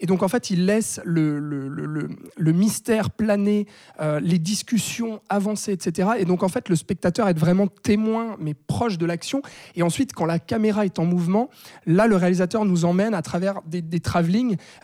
Et 0.00 0.06
donc 0.06 0.22
en 0.22 0.28
fait, 0.28 0.50
il 0.50 0.66
laisse 0.66 1.00
le, 1.04 1.38
le, 1.38 1.68
le- 1.68 2.52
mystère 2.52 3.10
planer, 3.10 3.66
euh, 4.00 4.18
les 4.20 4.38
discussions 4.38 5.20
avancer, 5.28 5.72
etc. 5.72 6.10
Et 6.18 6.24
donc 6.24 6.42
en 6.42 6.48
fait, 6.48 6.68
le 6.68 6.74
spectateur 6.76 7.28
est 7.28 7.38
vraiment 7.38 7.68
témoin, 7.68 8.36
mais 8.40 8.54
proche 8.54 8.98
de 8.98 9.06
l'action. 9.06 9.42
Et 9.76 9.82
ensuite, 9.82 10.12
quand 10.12 10.26
la 10.26 10.40
caméra 10.40 10.84
est 10.84 10.98
en 10.98 11.04
mouvement, 11.04 11.50
là, 11.86 12.08
le 12.08 12.16
réalisateur 12.16 12.64
nous 12.64 12.84
emmène 12.84 13.14
à 13.14 13.22
travers 13.22 13.60
des, 13.66 13.80
des 13.82 14.02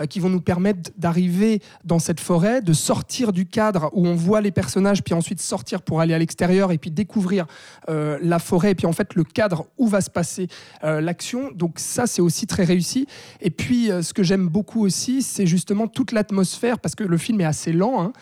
euh, 0.00 0.06
qui 0.06 0.20
vont 0.20 0.28
nous 0.28 0.40
permettre 0.40 0.90
d'arriver 0.96 1.61
dans 1.84 1.99
cette 1.99 2.20
forêt, 2.20 2.62
de 2.62 2.73
sortir 2.73 3.32
du 3.32 3.46
cadre 3.46 3.90
où 3.92 4.06
on 4.06 4.14
voit 4.14 4.40
les 4.40 4.52
personnages, 4.52 5.02
puis 5.02 5.14
ensuite 5.14 5.40
sortir 5.40 5.82
pour 5.82 6.00
aller 6.00 6.14
à 6.14 6.18
l'extérieur 6.18 6.70
et 6.70 6.78
puis 6.78 6.90
découvrir 6.90 7.46
la 7.88 8.38
forêt, 8.44 8.72
et 8.72 8.74
puis 8.74 8.86
en 8.86 8.92
fait 8.92 9.14
le 9.14 9.24
cadre 9.24 9.66
où 9.78 9.88
va 9.88 10.00
se 10.00 10.10
passer 10.10 10.48
euh, 10.84 11.00
l'action. 11.00 11.50
Donc 11.52 11.78
ça, 11.78 12.06
c'est 12.06 12.22
aussi 12.22 12.46
très 12.46 12.64
réussi. 12.64 13.06
Et 13.40 13.50
puis, 13.50 13.90
euh, 13.90 14.02
ce 14.02 14.12
que 14.12 14.22
j'aime 14.22 14.48
beaucoup 14.48 14.84
aussi, 14.84 15.22
c'est 15.22 15.46
justement 15.46 15.88
toute 15.88 16.12
l'atmosphère, 16.12 16.78
parce 16.78 16.94
que 16.94 17.04
le 17.04 17.16
film 17.16 17.40
est 17.40 17.44
assez 17.44 17.72
lent, 17.72 18.02
hein, 18.02 18.12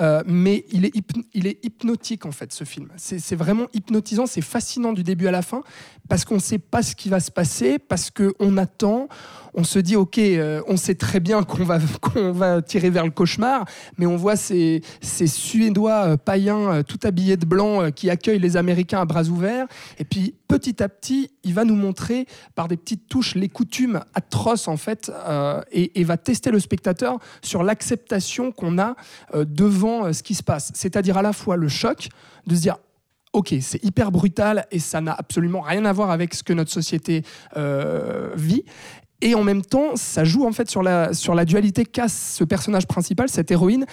euh, 0.00 0.22
mais 0.26 0.64
il 0.72 0.84
est, 0.84 0.92
il 1.34 1.46
est 1.46 1.64
hypnotique 1.64 2.26
en 2.26 2.32
fait, 2.32 2.52
ce 2.52 2.64
film. 2.64 2.88
C'est 2.96 3.36
vraiment 3.36 3.66
hypnotisant, 3.74 4.26
c'est 4.26 4.40
fascinant 4.40 4.92
du 4.92 5.02
début 5.02 5.26
à 5.26 5.30
la 5.30 5.42
fin, 5.42 5.62
parce 6.08 6.24
qu'on 6.24 6.36
ne 6.36 6.40
sait 6.40 6.58
pas 6.58 6.82
ce 6.82 6.94
qui 6.94 7.08
va 7.08 7.20
se 7.20 7.30
passer, 7.30 7.78
parce 7.78 8.10
qu'on 8.10 8.56
attend, 8.56 9.08
on 9.54 9.64
se 9.64 9.78
dit, 9.78 9.96
ok, 9.96 10.20
on 10.66 10.76
sait 10.76 10.94
très 10.94 11.20
bien 11.20 11.42
qu'on 11.42 11.64
va, 11.64 11.78
qu'on 12.00 12.32
va 12.32 12.62
tirer 12.62 12.90
vers 12.90 13.04
le 13.04 13.10
cauchemar, 13.10 13.64
mais 13.98 14.06
on 14.06 14.16
voit 14.16 14.36
ces, 14.36 14.82
ces 15.00 15.26
Suédois 15.26 16.16
païens 16.16 16.82
tout 16.82 17.00
habillés 17.04 17.36
de 17.36 17.46
blanc 17.46 17.90
qui 17.90 18.10
accueillent 18.10 18.38
les 18.38 18.56
Américains 18.56 19.00
à 19.00 19.04
bras 19.04 19.24
ouverts, 19.24 19.66
et 19.98 20.04
puis 20.04 20.34
petit 20.48 20.82
à 20.82 20.88
petit, 20.88 21.30
il 21.44 21.54
va 21.54 21.64
nous 21.64 21.74
montrer 21.74 22.26
par 22.54 22.68
des 22.68 22.76
petites 22.76 23.08
touches 23.08 23.34
les 23.34 23.48
coutumes 23.48 24.00
atroces 24.14 24.68
en 24.68 24.76
fait, 24.76 25.10
euh, 25.26 25.60
et, 25.70 26.04
va 26.04 26.16
tester 26.16 26.50
le 26.50 26.58
spectateur 26.58 27.18
sur 27.42 27.62
l'acceptation 27.62 28.52
qu'on 28.52 28.78
a 28.78 28.96
euh, 29.34 29.44
devant 29.44 30.06
euh, 30.06 30.12
ce 30.12 30.22
qui 30.22 30.34
se 30.34 30.42
passe. 30.42 30.72
C'est-à-dire 30.74 31.16
à 31.16 31.22
la 31.22 31.32
fois 31.32 31.56
le 31.56 31.68
choc 31.68 32.08
de 32.46 32.54
se 32.54 32.60
dire 32.60 32.76
Ok, 33.32 33.54
c'est 33.62 33.82
hyper 33.82 34.12
brutal 34.12 34.66
et 34.70 34.78
ça 34.78 35.00
n'a 35.00 35.14
absolument 35.14 35.62
rien 35.62 35.86
à 35.86 35.92
voir 35.94 36.10
avec 36.10 36.34
ce 36.34 36.42
que 36.42 36.52
notre 36.52 36.70
société 36.70 37.22
vit. 38.34 38.62
Et 39.22 39.34
en 39.34 39.42
même 39.42 39.62
temps, 39.62 39.96
ça 39.96 40.24
joue 40.24 40.44
en 40.44 40.52
fait 40.52 40.68
sur 40.68 40.82
la, 40.82 41.14
sur 41.14 41.34
la 41.34 41.46
dualité 41.46 41.86
qu'a 41.86 42.08
ce 42.08 42.44
personnage 42.44 42.86
principal, 42.86 43.30
cette 43.30 43.50
héroïne, 43.50 43.86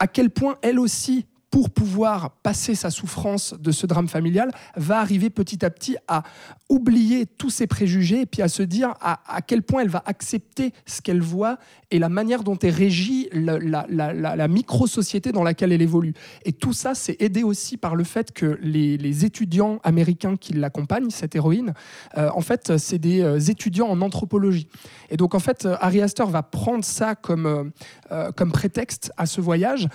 à 0.00 0.08
quel 0.08 0.30
point 0.30 0.56
elle 0.62 0.80
aussi, 0.80 1.26
pour 1.52 1.68
pouvoir 1.70 2.30
passer 2.42 2.74
sa 2.74 2.90
souffrance 2.90 3.54
de 3.60 3.70
ce 3.72 3.86
drame 3.86 4.08
familial, 4.08 4.50
va 4.74 4.98
arriver 4.98 5.28
petit 5.30 5.64
à 5.64 5.70
petit 5.70 5.96
à 6.08 6.22
oublier 6.70 7.26
tous 7.26 7.50
ses 7.50 7.66
préjugés 7.66 8.22
et 8.22 8.26
puis 8.26 8.40
à 8.40 8.48
se 8.48 8.62
dire 8.62 8.94
à, 9.02 9.20
à 9.26 9.42
quel 9.42 9.62
point 9.62 9.82
elle 9.82 9.90
va 9.90 10.02
accepter 10.06 10.72
ce 10.86 11.02
qu'elle 11.02 11.20
voit 11.20 11.58
et 11.90 11.98
la 11.98 12.08
manière 12.08 12.42
dont 12.42 12.58
est 12.58 12.70
régie 12.70 13.28
la, 13.32 13.58
la- 13.58 13.86
la- 14.14 14.48
micro-société 14.48 15.30
dans 15.30 15.42
laquelle 15.42 15.72
elle 15.72 15.82
évolue. 15.82 16.14
Et 16.46 16.52
tout 16.52 16.72
ça, 16.72 16.94
c'est 16.94 17.20
aidé 17.20 17.42
aussi 17.42 17.76
par 17.76 17.96
le 17.96 18.04
fait 18.04 18.32
que 18.32 18.58
les, 18.62 18.96
les 18.96 19.26
étudiants 19.26 19.78
américains 19.84 20.36
qui 20.36 20.54
l'accompagnent, 20.54 21.10
cette 21.10 21.36
héroïne, 21.36 21.74
euh, 22.16 22.30
en 22.34 22.40
fait, 22.40 22.78
c'est 22.78 22.98
des 22.98 23.20
euh, 23.20 23.38
étudiants 23.38 23.88
en 23.88 24.00
anthropologie. 24.00 24.68
Et 25.10 25.18
donc, 25.18 25.34
en 25.34 25.38
fait, 25.38 25.68
Harry 25.82 26.00
Astor 26.00 26.30
va 26.30 26.42
prendre 26.42 26.84
ça 26.84 27.14
comme, 27.14 27.72
euh, 28.10 28.32
comme 28.32 28.52
prétexte 28.52 29.12
à 29.18 29.26
ce 29.26 29.42
voyage, 29.42 29.88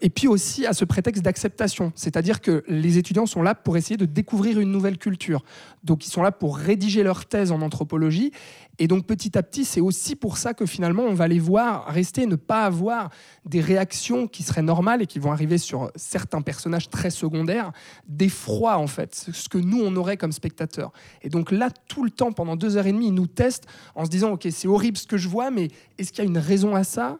et 0.00 0.10
puis 0.10 0.28
aussi 0.28 0.64
à 0.66 0.72
ce 0.72 0.84
prétexte 0.92 1.22
d'acceptation. 1.22 1.90
C'est-à-dire 1.94 2.42
que 2.42 2.64
les 2.68 2.98
étudiants 2.98 3.24
sont 3.24 3.40
là 3.40 3.54
pour 3.54 3.78
essayer 3.78 3.96
de 3.96 4.04
découvrir 4.04 4.60
une 4.60 4.70
nouvelle 4.70 4.98
culture. 4.98 5.42
Donc, 5.84 6.04
ils 6.04 6.10
sont 6.10 6.22
là 6.22 6.32
pour 6.32 6.58
rédiger 6.58 7.02
leur 7.02 7.24
thèse 7.24 7.50
en 7.50 7.62
anthropologie. 7.62 8.30
Et 8.78 8.88
donc, 8.88 9.06
petit 9.06 9.38
à 9.38 9.42
petit, 9.42 9.64
c'est 9.64 9.80
aussi 9.80 10.16
pour 10.16 10.36
ça 10.36 10.52
que 10.52 10.66
finalement, 10.66 11.04
on 11.04 11.14
va 11.14 11.28
les 11.28 11.38
voir 11.38 11.86
rester, 11.86 12.26
ne 12.26 12.36
pas 12.36 12.66
avoir 12.66 13.08
des 13.46 13.62
réactions 13.62 14.28
qui 14.28 14.42
seraient 14.42 14.60
normales 14.60 15.00
et 15.00 15.06
qui 15.06 15.18
vont 15.18 15.32
arriver 15.32 15.56
sur 15.56 15.90
certains 15.96 16.42
personnages 16.42 16.90
très 16.90 17.08
secondaires, 17.08 17.72
d'effroi, 18.06 18.76
en 18.76 18.86
fait, 18.86 19.14
ce 19.32 19.48
que 19.48 19.56
nous, 19.56 19.80
on 19.82 19.96
aurait 19.96 20.18
comme 20.18 20.32
spectateurs. 20.32 20.92
Et 21.22 21.30
donc 21.30 21.52
là, 21.52 21.70
tout 21.88 22.04
le 22.04 22.10
temps, 22.10 22.32
pendant 22.32 22.54
deux 22.54 22.76
heures 22.76 22.86
et 22.86 22.92
demie, 22.92 23.08
ils 23.08 23.14
nous 23.14 23.26
testent 23.26 23.66
en 23.94 24.04
se 24.04 24.10
disant, 24.10 24.32
OK, 24.32 24.46
c'est 24.50 24.68
horrible 24.68 24.98
ce 24.98 25.06
que 25.06 25.16
je 25.16 25.28
vois, 25.28 25.50
mais 25.50 25.68
est-ce 25.96 26.12
qu'il 26.12 26.22
y 26.22 26.26
a 26.26 26.30
une 26.30 26.36
raison 26.36 26.74
à 26.74 26.84
ça? 26.84 27.18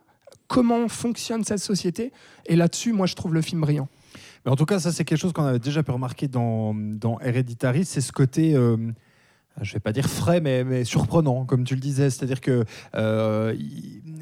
Comment 0.52 0.87
fonctionne 0.87 1.44
cette 1.44 1.61
société 1.61 2.12
Et 2.44 2.56
là-dessus, 2.56 2.92
moi, 2.92 3.06
je 3.06 3.14
trouve 3.14 3.32
le 3.32 3.40
film 3.40 3.62
brillant. 3.62 3.88
Mais 4.44 4.52
en 4.52 4.56
tout 4.56 4.66
cas, 4.66 4.78
ça, 4.78 4.92
c'est 4.92 5.02
quelque 5.02 5.18
chose 5.18 5.32
qu'on 5.32 5.44
avait 5.44 5.59
déjà 5.59 5.82
pu 5.82 5.92
remarquer 5.92 6.28
dans, 6.28 6.75
dans 6.75 7.18
c'est 7.85 8.02
ce 8.02 8.12
côté. 8.12 8.54
euh, 8.54 8.76
je 9.61 9.73
vais 9.75 9.80
pas 9.80 9.92
dire 9.92 10.09
frais, 10.09 10.40
mais, 10.40 10.85
surprenant, 10.85 11.44
comme 11.44 11.64
tu 11.64 11.75
le 11.75 11.80
disais. 11.80 12.11
C'est-à-dire 12.11 12.40
que 12.40 12.64
euh, 12.97 13.54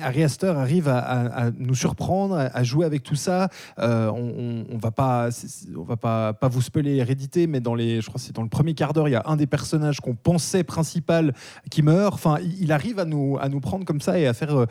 Ari 0.00 0.24
Aster 0.24 0.48
arrive 0.48 0.88
à, 0.88 1.50
nous 1.56 1.74
surprendre, 1.74 2.36
à, 2.36 2.62
jouer 2.64 2.86
avec 2.86 3.02
tout 3.02 3.14
ça. 3.14 3.48
Euh, 3.78 4.10
on, 4.10 4.64
on, 4.70 4.74
on 4.74 4.78
va 4.78 4.90
pas, 4.90 5.28
on 5.76 5.82
va 5.82 5.96
pas, 5.96 6.48
vous 6.48 6.62
spoiler 6.62 6.96
Hérédité, 6.96 7.46
mais 7.46 7.60
dans 7.60 7.74
les, 7.74 8.00
je 8.00 8.08
crois 8.08 8.20
c'est 8.20 8.34
dans 8.34 8.42
le 8.42 8.48
premier 8.48 8.74
quart 8.74 8.92
d'heure, 8.92 9.08
il 9.08 9.12
y 9.12 9.16
a 9.16 9.22
un 9.26 9.36
des 9.36 9.46
personnages 9.46 10.00
qu'on 10.00 10.14
pensait 10.14 10.64
principal 10.64 11.34
qui 11.70 11.82
meurt. 11.82 12.14
Enfin, 12.14 12.38
il 12.60 12.72
arrive 12.72 12.98
à 12.98 13.04
nous, 13.04 13.38
à 13.40 13.48
nous 13.48 13.60
prendre 13.60 13.84
comme 13.84 14.00
ça 14.00 14.18
et 14.18 14.26
à 14.26 14.34
faire 14.34 14.56
euh, 14.56 14.66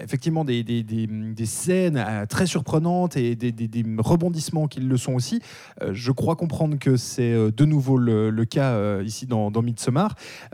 effectivement 0.00 0.44
des, 0.44 0.62
des, 0.62 0.82
des- 0.82 1.44
scènes 1.44 1.98
euh, 1.98 2.24
très 2.26 2.46
surprenantes 2.46 3.16
et 3.16 3.34
des, 3.36 3.84
rebondissements 3.98 4.66
qui 4.66 4.80
le 4.80 4.96
sont 4.96 5.12
aussi. 5.12 5.40
Je 5.92 6.10
crois 6.10 6.36
comprendre 6.36 6.78
que 6.78 6.96
c'est 6.96 7.50
de 7.50 7.64
nouveau 7.64 7.98
le, 7.98 8.30
le 8.30 8.44
cas 8.44 9.00
ici 9.02 9.26
dans, 9.26 9.50
dans 9.50 9.62
Midsommar. 9.62 10.03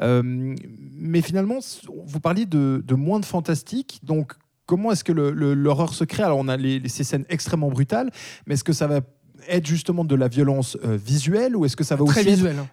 Euh, 0.00 0.22
mais 0.24 1.22
finalement, 1.22 1.58
vous 2.06 2.20
parliez 2.20 2.46
de, 2.46 2.82
de 2.86 2.94
moins 2.94 3.20
de 3.20 3.24
fantastique, 3.24 4.00
donc 4.02 4.32
comment 4.66 4.92
est-ce 4.92 5.04
que 5.04 5.12
l'horreur 5.12 5.94
se 5.94 6.04
crée? 6.04 6.22
Alors 6.22 6.38
on 6.38 6.48
a 6.48 6.56
les, 6.56 6.88
ces 6.88 7.04
scènes 7.04 7.24
extrêmement 7.28 7.68
brutales, 7.70 8.10
mais 8.46 8.54
est-ce 8.54 8.64
que 8.64 8.72
ça 8.72 8.86
va 8.86 9.00
être 9.48 9.66
justement 9.66 10.04
de 10.04 10.14
la 10.14 10.28
violence 10.28 10.76
euh, 10.84 10.96
visuelle 10.96 11.56
ou 11.56 11.64
est-ce 11.64 11.76
que 11.76 11.84
ça 11.84 11.96
va 11.96 12.04
Très 12.04 12.20
aussi 12.20 12.28
être 12.28 12.34
visuel. 12.36 12.56
hein. 12.58 12.68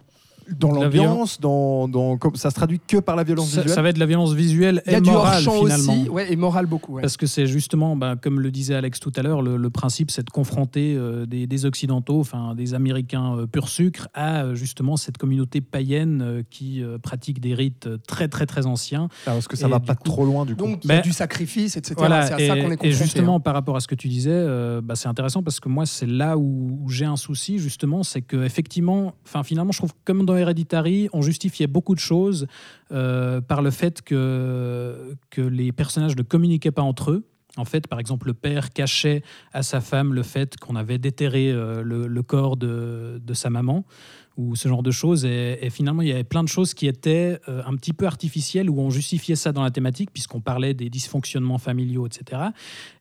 Dans 0.56 0.72
La 0.72 0.84
l'ambiance, 0.84 1.40
dans, 1.40 1.88
dans, 1.88 2.16
comme, 2.16 2.36
ça 2.36 2.50
se 2.50 2.54
traduit 2.54 2.80
que 2.86 2.98
par 2.98 3.16
la 3.16 3.24
violence 3.24 3.50
Ça, 3.50 3.60
visuelle 3.62 3.74
ça 3.74 3.82
va 3.82 3.88
être 3.90 3.96
de 3.96 4.00
la 4.00 4.06
violence 4.06 4.32
visuelle 4.32 4.82
Il 4.86 4.92
y 4.92 4.94
a 4.94 4.98
et 4.98 5.00
du 5.00 5.10
morale 5.10 5.44
hors-champ 5.46 5.60
aussi, 5.62 6.08
ouais, 6.08 6.32
et 6.32 6.36
moral 6.36 6.66
beaucoup. 6.66 6.94
ouais. 6.94 7.02
Parce 7.02 7.16
que 7.16 7.26
c'est 7.26 7.46
justement, 7.46 7.96
bah, 7.96 8.16
comme 8.20 8.40
le 8.40 8.50
disait 8.50 8.74
Alex 8.74 9.00
tout 9.00 9.12
à 9.16 9.22
l'heure, 9.22 9.42
le, 9.42 9.56
le 9.56 9.70
principe 9.70 10.10
c'est 10.10 10.24
de 10.24 10.30
confronter 10.30 10.94
euh, 10.96 11.26
des, 11.26 11.46
des 11.46 11.66
Occidentaux, 11.66 12.20
enfin 12.20 12.54
des 12.54 12.74
Américains 12.74 13.36
euh, 13.36 13.46
pur 13.46 13.68
sucre, 13.68 14.08
à 14.14 14.44
euh, 14.44 14.54
justement 14.54 14.96
cette 14.96 15.18
communauté 15.18 15.60
païenne 15.60 16.22
euh, 16.22 16.42
qui 16.48 16.82
pratique 17.02 17.40
des 17.40 17.54
rites 17.54 17.88
très 18.06 18.28
très 18.28 18.46
très 18.46 18.66
anciens. 18.66 19.08
Alors, 19.26 19.38
Est-ce 19.38 19.48
que 19.48 19.56
ça 19.56 19.66
Et 19.66 19.70
va 19.70 19.80
pas 19.80 19.94
coup- 19.94 20.04
trop 20.04 20.24
loin 20.24 20.44
du 20.46 20.54
coup 20.56 20.64
Donc, 20.64 20.84
il 20.84 20.88
y 20.88 20.92
a 20.92 20.96
Ben, 20.96 21.02
du 21.02 21.12
sacrifice, 21.12 21.76
etc. 21.76 21.94
Voilà, 21.98 22.26
c'est 22.26 22.34
à 22.34 22.40
et, 22.40 22.46
ça 22.48 22.54
qu'on 22.54 22.60
est 22.60 22.64
et 22.64 22.76
confronté. 22.76 22.92
justement 22.92 23.36
hein. 23.36 23.40
par 23.40 23.54
rapport 23.54 23.76
à 23.76 23.80
ce 23.80 23.86
que 23.88 23.94
tu 23.94 24.08
disais, 24.08 24.46
bah, 24.82 24.94
c'est 24.96 25.08
intéressant 25.08 25.42
parce 25.42 25.60
que 25.60 25.68
moi 25.68 25.86
c'est 25.86 26.06
là 26.06 26.36
où, 26.38 26.78
où 26.82 26.88
j'ai 26.90 27.04
un 27.04 27.16
souci 27.16 27.58
justement, 27.58 28.02
c'est 28.02 28.22
que 28.22 28.44
effectivement, 28.44 29.14
enfin 29.26 29.42
finalement 29.42 29.72
je 29.72 29.78
trouve 29.78 29.92
comme 30.04 30.24
dans 30.24 30.34
Hereditary, 30.38 31.08
on 31.12 31.22
justifiait 31.22 31.66
beaucoup 31.66 31.94
de 31.94 32.00
choses 32.00 32.46
euh, 32.92 33.40
par 33.40 33.62
le 33.62 33.70
fait 33.70 34.02
que, 34.02 35.16
que 35.30 35.40
les 35.40 35.72
personnages 35.72 36.16
ne 36.16 36.22
communiquaient 36.22 36.70
pas 36.70 36.82
entre 36.82 37.10
eux. 37.10 37.24
En 37.56 37.64
fait, 37.64 37.88
par 37.88 37.98
exemple, 37.98 38.28
le 38.28 38.34
père 38.34 38.72
cachait 38.72 39.22
à 39.52 39.62
sa 39.62 39.80
femme 39.80 40.14
le 40.14 40.22
fait 40.22 40.56
qu'on 40.58 40.76
avait 40.76 40.98
déterré 40.98 41.50
euh, 41.50 41.82
le, 41.82 42.06
le 42.06 42.22
corps 42.22 42.56
de, 42.56 43.20
de 43.22 43.34
sa 43.34 43.50
maman 43.50 43.84
ou 44.38 44.54
ce 44.54 44.68
genre 44.68 44.84
de 44.84 44.92
choses. 44.92 45.24
Et, 45.24 45.68
finalement, 45.70 46.00
il 46.00 46.08
y 46.08 46.12
avait 46.12 46.24
plein 46.24 46.44
de 46.44 46.48
choses 46.48 46.72
qui 46.72 46.86
étaient 46.86 47.40
euh, 47.48 47.60
un 47.66 47.74
petit 47.74 47.92
peu 47.92 48.06
artificielles, 48.06 48.70
où 48.70 48.80
on 48.80 48.88
justifiait 48.88 49.34
ça 49.34 49.52
dans 49.52 49.62
la 49.62 49.72
thématique, 49.72 50.10
puisqu'on 50.12 50.40
parlait 50.40 50.74
des 50.74 50.88
dysfonctionnements 50.88 51.58
familiaux, 51.58 52.06
etc. 52.06 52.42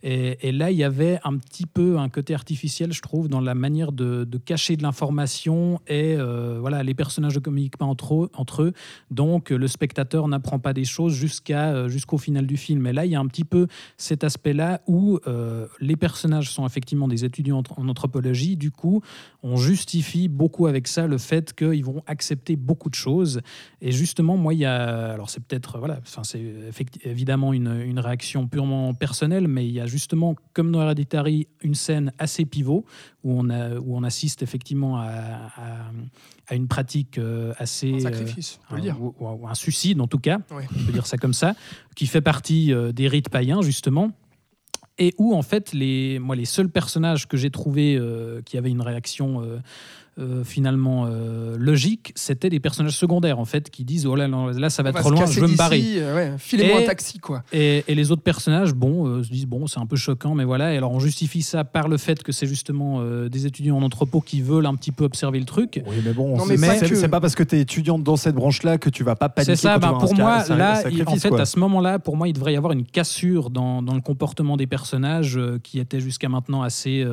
Et, 0.01 0.51
là, 0.51 0.71
il 0.71 0.77
y 0.77 0.83
avait 0.83 1.19
un 1.23 1.37
petit 1.37 1.67
peu 1.67 1.99
un 1.99 2.09
côté 2.09 2.33
artificiel, 2.33 2.91
je 2.91 3.01
trouve, 3.01 3.27
dans 3.27 3.39
la 3.39 3.53
manière 3.53 3.91
de, 3.91 4.25
cacher 4.43 4.77
de 4.77 4.83
l'information. 4.83 5.79
Et 5.87 6.15
euh, 6.17 6.57
voilà, 6.59 6.81
les 6.81 6.95
personnages 6.95 7.35
ne 7.35 7.39
communiquent 7.39 7.77
pas 7.77 7.85
entre 7.85 8.63
eux, 8.63 8.73
donc 9.11 9.51
le 9.51 9.67
spectateur 9.67 10.27
n'apprend 10.27 10.57
pas 10.57 10.73
des 10.73 10.85
choses 10.85 11.13
jusqu'à, 11.13 11.69
euh, 11.69 11.87
jusqu'au 11.87 12.17
final 12.17 12.47
du 12.47 12.57
film. 12.57 12.87
Et 12.87 12.93
là, 12.93 13.05
il 13.05 13.11
y 13.11 13.15
a 13.15 13.19
un 13.19 13.27
petit 13.27 13.43
peu 13.43 13.67
cet 13.97 14.23
aspect-là 14.23 14.81
où 14.87 15.19
les 15.79 15.95
personnages 15.95 16.49
sont 16.49 16.65
effectivement 16.65 17.07
des 17.07 17.25
étudiants 17.25 17.61
en- 17.77 17.87
anthropologie. 17.87 18.57
Du 18.57 18.71
coup, 18.71 19.01
on 19.43 19.55
justifie 19.57 20.27
beaucoup 20.27 20.65
avec 20.65 20.87
ça 20.87 21.05
le 21.05 21.17
qu'ils 21.53 21.83
vont 21.85 22.03
accepter 22.07 22.55
beaucoup 22.55 22.89
de 22.89 22.95
choses. 22.95 23.41
Et 23.81 23.91
justement, 23.91 24.37
moi, 24.37 24.53
il 24.53 24.59
y 24.61 24.65
a. 24.65 25.11
Alors, 25.13 25.29
c'est 25.29 25.43
peut-être. 25.43 25.77
Voilà, 25.79 25.99
enfin, 26.01 26.23
c'est 26.23 26.41
évidemment 27.03 27.53
une, 27.53 27.81
une 27.81 27.99
réaction 27.99 28.47
purement 28.47 28.93
personnelle, 28.93 29.47
mais 29.47 29.65
il 29.67 29.73
y 29.73 29.79
a 29.79 29.85
justement, 29.85 30.35
comme 30.53 30.71
dans 30.71 30.81
Hereditary, 30.81 31.47
une 31.61 31.75
scène 31.75 32.11
assez 32.19 32.45
pivot 32.45 32.85
où 33.23 33.33
on, 33.39 33.49
a, 33.49 33.75
où 33.75 33.95
on 33.97 34.03
assiste 34.03 34.41
effectivement 34.43 34.97
à, 34.97 35.05
à- 35.57 35.91
à 36.49 36.55
une 36.55 36.67
pratique 36.67 37.17
euh, 37.17 37.53
assez. 37.57 37.91
Un 37.91 37.95
euh, 37.97 37.99
sacrifice, 37.99 38.59
on 38.65 38.69
peut 38.69 38.75
le 38.75 38.79
un- 38.79 38.83
dire. 38.83 39.01
ou, 39.01 39.13
ou 39.19 39.47
un 39.47 39.53
suicide, 39.55 39.99
en 39.99 40.07
tout 40.07 40.19
cas, 40.19 40.39
on 40.51 40.85
peut 40.85 40.93
dire 40.93 41.05
ça 41.05 41.17
comme 41.17 41.33
ça, 41.33 41.55
qui 41.95 42.07
fait 42.07 42.21
partie 42.21 42.71
euh, 42.73 42.91
des 42.93 43.07
rites 43.09 43.29
païens, 43.29 43.61
justement 43.61 44.11
et 44.99 45.13
où 45.19 45.35
en 45.35 45.43
fait 45.43 45.73
les 45.73 46.17
moi 46.17 46.35
les 46.35 46.45
seuls 46.45 46.69
personnages 46.69 47.27
que 47.27 47.37
j'ai 47.37 47.51
trouvés 47.51 47.95
euh, 47.95 48.41
qui 48.41 48.57
avaient 48.57 48.71
une 48.71 48.81
réaction 48.81 49.43
euh, 49.43 49.59
euh, 50.19 50.43
finalement 50.43 51.05
euh, 51.07 51.55
logique 51.59 52.11
c'était 52.15 52.49
des 52.49 52.59
personnages 52.59 52.97
secondaires 52.97 53.37
en 53.39 53.45
fait 53.45 53.69
qui 53.69 53.83
disent 53.83 54.05
oh 54.07 54.15
là 54.15 54.27
là, 54.27 54.51
là 54.53 54.69
ça 54.69 54.81
va 54.83 54.89
On 54.89 54.93
va 54.93 54.99
trop 55.01 55.09
loin 55.11 55.25
je 55.27 55.39
veux 55.39 55.47
me 55.47 55.55
barrer 55.55 55.81
euh, 55.97 56.15
ouais, 56.15 56.33
Filez-moi 56.37 56.79
Et- 56.81 56.83
un 56.83 56.87
taxi, 56.87 57.19
quoi. 57.19 57.43
et, 57.53 57.83
et 57.87 57.93
les 57.95 58.11
autres 58.11 58.21
personnages, 58.23 58.73
bon, 58.73 59.05
euh, 59.07 59.23
se 59.23 59.29
disent 59.29 59.45
bon, 59.45 59.67
c'est 59.67 59.79
un 59.79 59.85
peu 59.85 59.95
choquant, 59.95 60.33
mais 60.35 60.43
voilà. 60.43 60.73
Et 60.73 60.77
alors 60.77 60.91
on 60.91 60.99
justifie 60.99 61.41
ça 61.41 61.63
par 61.63 61.87
le 61.87 61.97
fait 61.97 62.23
que 62.23 62.31
c'est 62.31 62.47
justement 62.47 62.99
euh, 63.01 63.29
des 63.29 63.45
étudiants 63.45 63.77
en 63.77 63.83
entrepôt 63.83 64.21
qui 64.21 64.41
veulent 64.41 64.65
un 64.65 64.75
petit 64.75 64.91
peu 64.91 65.03
observer 65.03 65.39
le 65.39 65.45
truc. 65.45 65.81
Oui, 65.87 65.95
mais 66.03 66.13
bon, 66.13 66.37
c'est 66.39 66.89
que- 66.89 66.95
c'est 66.95 67.07
pas 67.09 67.19
parce 67.21 67.35
que 67.35 67.43
tu 67.43 67.55
es 67.55 67.61
étudiante 67.61 68.03
dans 68.03 68.15
cette 68.15 68.35
branche-là 68.35 68.77
que 68.77 68.89
tu 68.89 69.03
vas 69.03 69.15
pas 69.15 69.29
paniquer. 69.29 69.55
C'est 69.55 69.61
ça, 69.61 69.77
ben, 69.77 69.93
pour 69.93 70.13
moi, 70.15 70.43
là, 70.49 70.81
il- 70.89 71.03
en 71.07 71.15
fait, 71.15 71.29
quoi. 71.29 71.41
à 71.41 71.45
ce 71.45 71.59
moment-là, 71.59 71.99
pour 71.99 72.17
moi, 72.17 72.27
il 72.27 72.33
devrait 72.33 72.53
y 72.53 72.57
avoir 72.57 72.73
une 72.73 72.85
cassure 72.85 73.49
dans, 73.49 73.81
dans 73.81 73.93
le 73.95 74.01
comportement 74.01 74.57
des 74.57 74.67
personnages 74.67 75.37
euh, 75.37 75.59
qui 75.61 75.79
étaient 75.79 75.99
jusqu'à 75.99 76.29
maintenant 76.29 76.61
assez. 76.63 77.03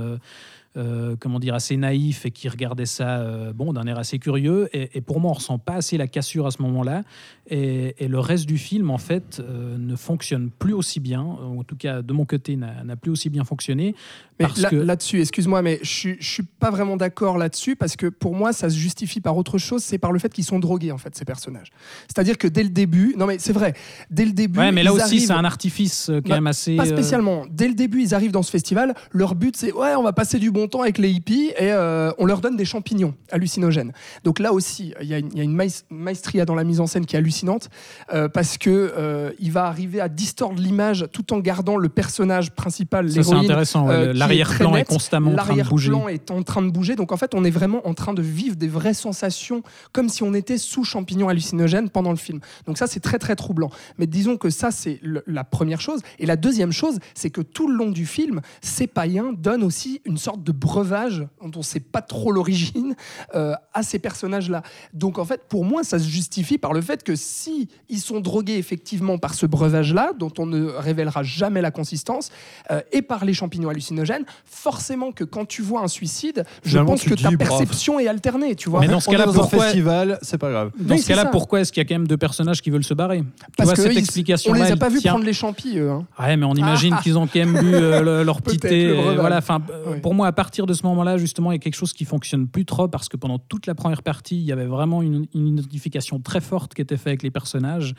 Euh, 0.77 1.15
comment 1.21 1.39
dire, 1.39 1.55
assez 1.55 1.77
naïfs 1.77 2.27
et 2.27 2.31
qui 2.31 2.49
regardaient 2.49 2.87
ça 2.87 3.19
euh, 3.21 3.53
bon, 3.53 3.73
d'un 3.73 3.87
air 3.87 3.99
assez 3.99 4.19
curieux. 4.19 4.69
Et, 4.73 4.91
et 4.95 5.01
pour 5.01 5.21
moi, 5.21 5.31
on 5.31 5.35
ressent 5.35 5.59
pas 5.59 5.75
assez 5.75 5.97
la 5.97 6.07
cassure 6.09 6.47
à 6.47 6.51
ce 6.51 6.61
moment-là. 6.63 7.03
Et, 7.49 7.95
et 8.03 8.09
le 8.09 8.19
reste 8.19 8.47
du 8.47 8.59
film, 8.59 8.91
en 8.91 8.99
fait, 8.99 9.41
euh, 9.41 9.77
ne 9.79 9.97
fonctionne 9.97 10.51
plus 10.51 10.73
aussi 10.73 10.99
bien. 11.01 11.21
En 11.23 11.63
tout 11.63 11.77
cas, 11.77 12.03
de 12.03 12.13
mon 12.13 12.25
côté, 12.25 12.57
n'a 12.57 12.97
plus 12.97 13.11
aussi 13.11 13.31
bien 13.31 13.45
fonctionné. 13.45 13.95
Mais 14.41 14.47
Parce 14.47 14.59
là- 14.61 14.71
que- 14.71 14.77
là-dessus, 14.77 15.21
excuse-moi, 15.21 15.63
mais 15.63 15.79
je 15.83 16.11
je 16.19 16.29
suis 16.29 16.43
pas 16.43 16.71
vraiment 16.71 16.97
d'accord 16.97 17.39
là-dessus 17.39 17.77
parce 17.77 17.95
que 17.97 18.09
pour 18.09 18.35
moi, 18.35 18.53
ça 18.53 18.69
se 18.69 18.77
justifie 18.77 19.21
par 19.21 19.37
autre 19.37 19.59
chose. 19.59 19.83
C'est 19.85 19.99
par 19.99 20.11
le 20.11 20.19
fait 20.19 20.33
qu'ils 20.33 20.43
sont 20.45 20.59
drogués 20.59 20.91
en 20.91 20.99
fait 20.99 21.15
ces 21.15 21.25
personnages. 21.25 21.71
C'est-à-dire 22.09 22.37
que 22.37 22.49
dès 22.49 22.65
le 22.65 22.69
début, 22.71 23.15
non 23.17 23.27
mais 23.27 23.39
c'est 23.39 23.53
vrai, 23.53 23.75
dès 24.11 24.25
le 24.25 24.33
début, 24.33 24.59
Ouais, 24.59 24.73
mais 24.73 24.83
là 24.83 24.91
ils 24.91 24.95
aussi, 24.95 25.03
arrivent- 25.03 25.27
c'est 25.29 25.33
un 25.33 25.45
artifice 25.45 26.07
quand 26.09 26.29
Bah, 26.29 26.35
même 26.37 26.47
assez. 26.49 26.75
Pas 26.77 26.85
spécialement. 26.87 27.45
Dès 27.49 27.69
le 27.69 27.75
début, 27.75 28.03
ils 28.03 28.13
arrivent 28.15 28.33
dans 28.33 28.43
ce 28.43 28.51
festival. 28.51 28.95
Leur 29.13 29.37
but, 29.37 29.57
c'est 29.57 29.73
ouais, 29.73 29.95
on 29.95 30.03
va 30.03 30.13
passer 30.13 30.41
du 30.41 30.51
bon 30.51 30.64
temps 30.69 30.83
avec 30.83 30.99
les 30.99 31.11
hippies 31.11 31.51
et 31.59 31.73
euh, 31.73 32.11
on 32.19 32.27
leur 32.27 32.41
donne 32.41 32.57
des 32.57 32.65
champignons 32.65 33.15
hallucinogènes. 33.31 33.93
Donc 34.25 34.39
là 34.39 34.53
aussi, 34.53 34.93
il 35.01 35.09
y 35.09 35.15
a 35.15 35.19
une, 35.19 35.29
il 35.33 35.39
y 35.39 35.41
a 35.41 35.45
une 35.45 35.55
maes- 35.55 35.85
maestria 35.91 36.45
dans 36.45 36.55
la 36.55 36.65
mise 36.65 36.81
en 36.81 36.87
scène 36.87 37.07
qui 37.07 37.17
est 37.17 37.19
hallucinante 37.19 37.69
euh, 38.13 38.29
parce 38.29 38.59
que 38.59 38.71
euh, 38.97 39.31
il 39.39 39.53
va 39.53 39.65
arriver 39.67 40.01
à 40.01 40.09
distordre 40.09 40.61
l'image 40.61 41.07
tout 41.13 41.33
en 41.33 41.39
gardant 41.39 41.77
le 41.77 41.89
personnage 41.89 42.51
principal, 42.53 43.09
ça, 43.09 43.15
c'est 43.15 43.21
l'héroïne. 43.31 43.45
intéressant. 43.51 43.87
ouais, 43.89 43.95
est 44.11 44.13
L'arrière-plan 44.15 44.75
est, 44.75 44.79
net. 44.81 44.89
constamment 44.89 45.33
en 45.33 45.37
train 45.37 45.57
de 45.57 45.63
bouger. 45.63 45.91
L'arrière-plan 45.91 46.09
est 46.09 46.31
en 46.31 46.43
train 46.43 46.63
de 46.63 46.71
bouger. 46.71 46.97
Donc 46.97 47.13
en 47.13 47.17
fait, 47.17 47.35
on 47.35 47.45
est 47.45 47.51
vraiment 47.51 47.87
en 47.87 47.95
train 47.95 48.15
de 48.15 48.23
vivre 48.23 48.57
des 48.57 48.69
vraies 48.69 48.95
sensations 48.95 49.63
comme 49.93 50.09
si 50.09 50.23
on 50.23 50.35
était 50.35 50.59
sous 50.59 50.85
champignons 50.85 51.29
hallucinogènes 51.29 51.91
pendant 51.91 52.11
le 52.11 52.17
film. 52.17 52.41
Donc 52.67 52.79
ça, 52.79 52.87
c'est 52.87 53.01
très 53.01 53.19
très 53.19 53.37
troublant. 53.37 53.71
Mais 53.99 54.07
disons 54.07 54.37
que 54.37 54.51
ça, 54.51 54.71
c'est 54.71 55.01
la 55.27 55.45
première 55.45 55.81
chose. 55.81 56.01
Et 56.19 56.27
la 56.27 56.37
deuxième 56.37 56.73
chose, 56.73 56.99
c'est 57.15 57.31
que 57.31 57.41
tout 57.41 57.69
le 57.69 57.77
long 57.77 57.91
du 57.91 58.07
film, 58.07 58.41
ces 58.61 58.87
païens 58.87 59.33
donnent 59.37 59.63
aussi 59.65 60.01
une 60.05 60.19
sorte 60.19 60.43
de 60.43 60.53
breuvage 60.55 61.27
dont 61.43 61.51
on 61.57 61.59
ne 61.59 61.63
sait 61.65 61.81
pas 61.81 62.01
trop 62.03 62.33
l'origine 62.33 62.95
euh, 63.35 63.55
à 63.73 63.83
ces 63.83 63.99
personnages-là. 63.99 64.63
Donc 64.93 65.19
en 65.19 65.25
fait, 65.25 65.43
pour 65.49 65.65
moi, 65.65 65.85
ça 65.85 65.99
se 65.99 66.09
justifie 66.09 66.59
par 66.59 66.73
le 66.73 66.81
fait 66.81 67.03
que 67.03 67.17
si 67.17 67.69
ils 67.89 67.99
sont 68.01 68.21
drogués 68.21 68.57
effectivement 68.57 69.19
par 69.19 69.35
ce 69.35 69.47
breuvage-là, 69.47 70.13
dont 70.19 70.33
on 70.39 70.47
ne 70.47 70.65
révélera 70.65 71.23
jamais 71.23 71.61
la 71.61 71.71
consistance, 71.71 72.31
euh, 72.71 72.81
et 72.93 73.03
par 73.03 73.25
les 73.25 73.35
champignons 73.35 73.69
hallucinogènes, 73.69 74.25
forcément 74.45 75.13
que 75.13 75.25
quand 75.25 75.45
tu 75.47 75.63
vois 75.63 75.83
un 75.83 75.89
suicide, 75.89 76.45
je 76.65 76.71
Finalement, 76.71 76.93
pense 76.93 77.03
que 77.05 77.15
ta 77.15 77.31
perception 77.37 77.99
est 78.01 78.09
alternée, 78.09 78.55
tu 78.55 78.71
vois. 78.71 78.81
Mais 78.81 78.89
dans 78.89 79.01
ce 79.01 79.11
cas-là, 79.11 79.25
pourquoi- 79.25 79.65
festival, 79.65 80.19
c'est 80.23 80.39
pas 80.39 80.51
grave. 80.51 80.71
Dans 80.79 80.95
Oui, 80.95 81.01
ce 81.01 81.09
cas-là, 81.09 81.27
pourquoi 81.27 81.61
est-ce 81.61 81.73
qu'il 81.73 81.83
y 81.83 81.87
a 81.87 81.89
quand 81.89 81.95
même 81.97 82.07
deux 82.09 82.17
personnages 82.17 82.63
qui 82.63 82.71
veulent 82.71 82.85
se 82.85 82.95
barrer 82.95 83.19
Tu 83.21 83.25
Parce 83.57 83.69
vois, 83.71 83.77
que 83.77 83.83
cette 83.83 83.97
explication 83.97 84.53
on 84.53 84.55
les 84.55 84.71
a 84.71 84.77
pas 84.77 84.89
vus 84.89 85.01
prendre 85.03 85.25
les 85.25 85.33
champis, 85.33 85.79
eux. 85.79 85.91
hein. 85.91 86.07
Ouais, 86.19 86.37
mais 86.37 86.45
on 86.47 86.55
imagine 86.55 86.95
Ah. 86.99 87.03
qu'ils 87.03 87.19
ont 87.19 87.27
quand 87.27 87.39
même 87.39 87.59
bu 87.59 87.75
euh, 87.75 88.01
le- 88.03 88.23
leur 88.23 88.41
petit 88.43 88.59
thé. 88.59 88.83
et 88.89 89.17
voilà, 89.17 89.39
enfin, 89.39 89.59
Ouais. 89.87 89.99
Pour 90.01 90.15
moi, 90.15 90.27
à 90.29 90.33
partir 90.45 90.67
de 90.67 90.75
ce 90.75 90.83
moment-là, 90.83 91.17
justement, 91.17 91.53
il 91.53 91.55
y 91.55 91.57
a 91.57 91.59
quelque 91.59 91.75
chose 91.75 91.95
qui 91.95 92.05
fonctionne 92.05 92.49
plus 92.49 92.67
trop 92.67 92.87
parce 92.87 93.09
que 93.09 93.17
pendant 93.17 93.39
toute 93.39 93.67
la 93.67 93.75
première 93.75 94.03
partie, 94.03 94.37
il 94.37 94.43
y 94.45 94.53
avait 94.53 94.67
vraiment 94.67 95.01
une, 95.01 95.27
une 95.35 95.47
identification 95.47 96.21
très 96.21 96.43
forte 96.43 96.75
qui 96.75 96.83
était 96.83 96.99
faite 96.99 97.07
avec 97.07 97.23
les 97.23 97.31
personnages. 97.31 97.95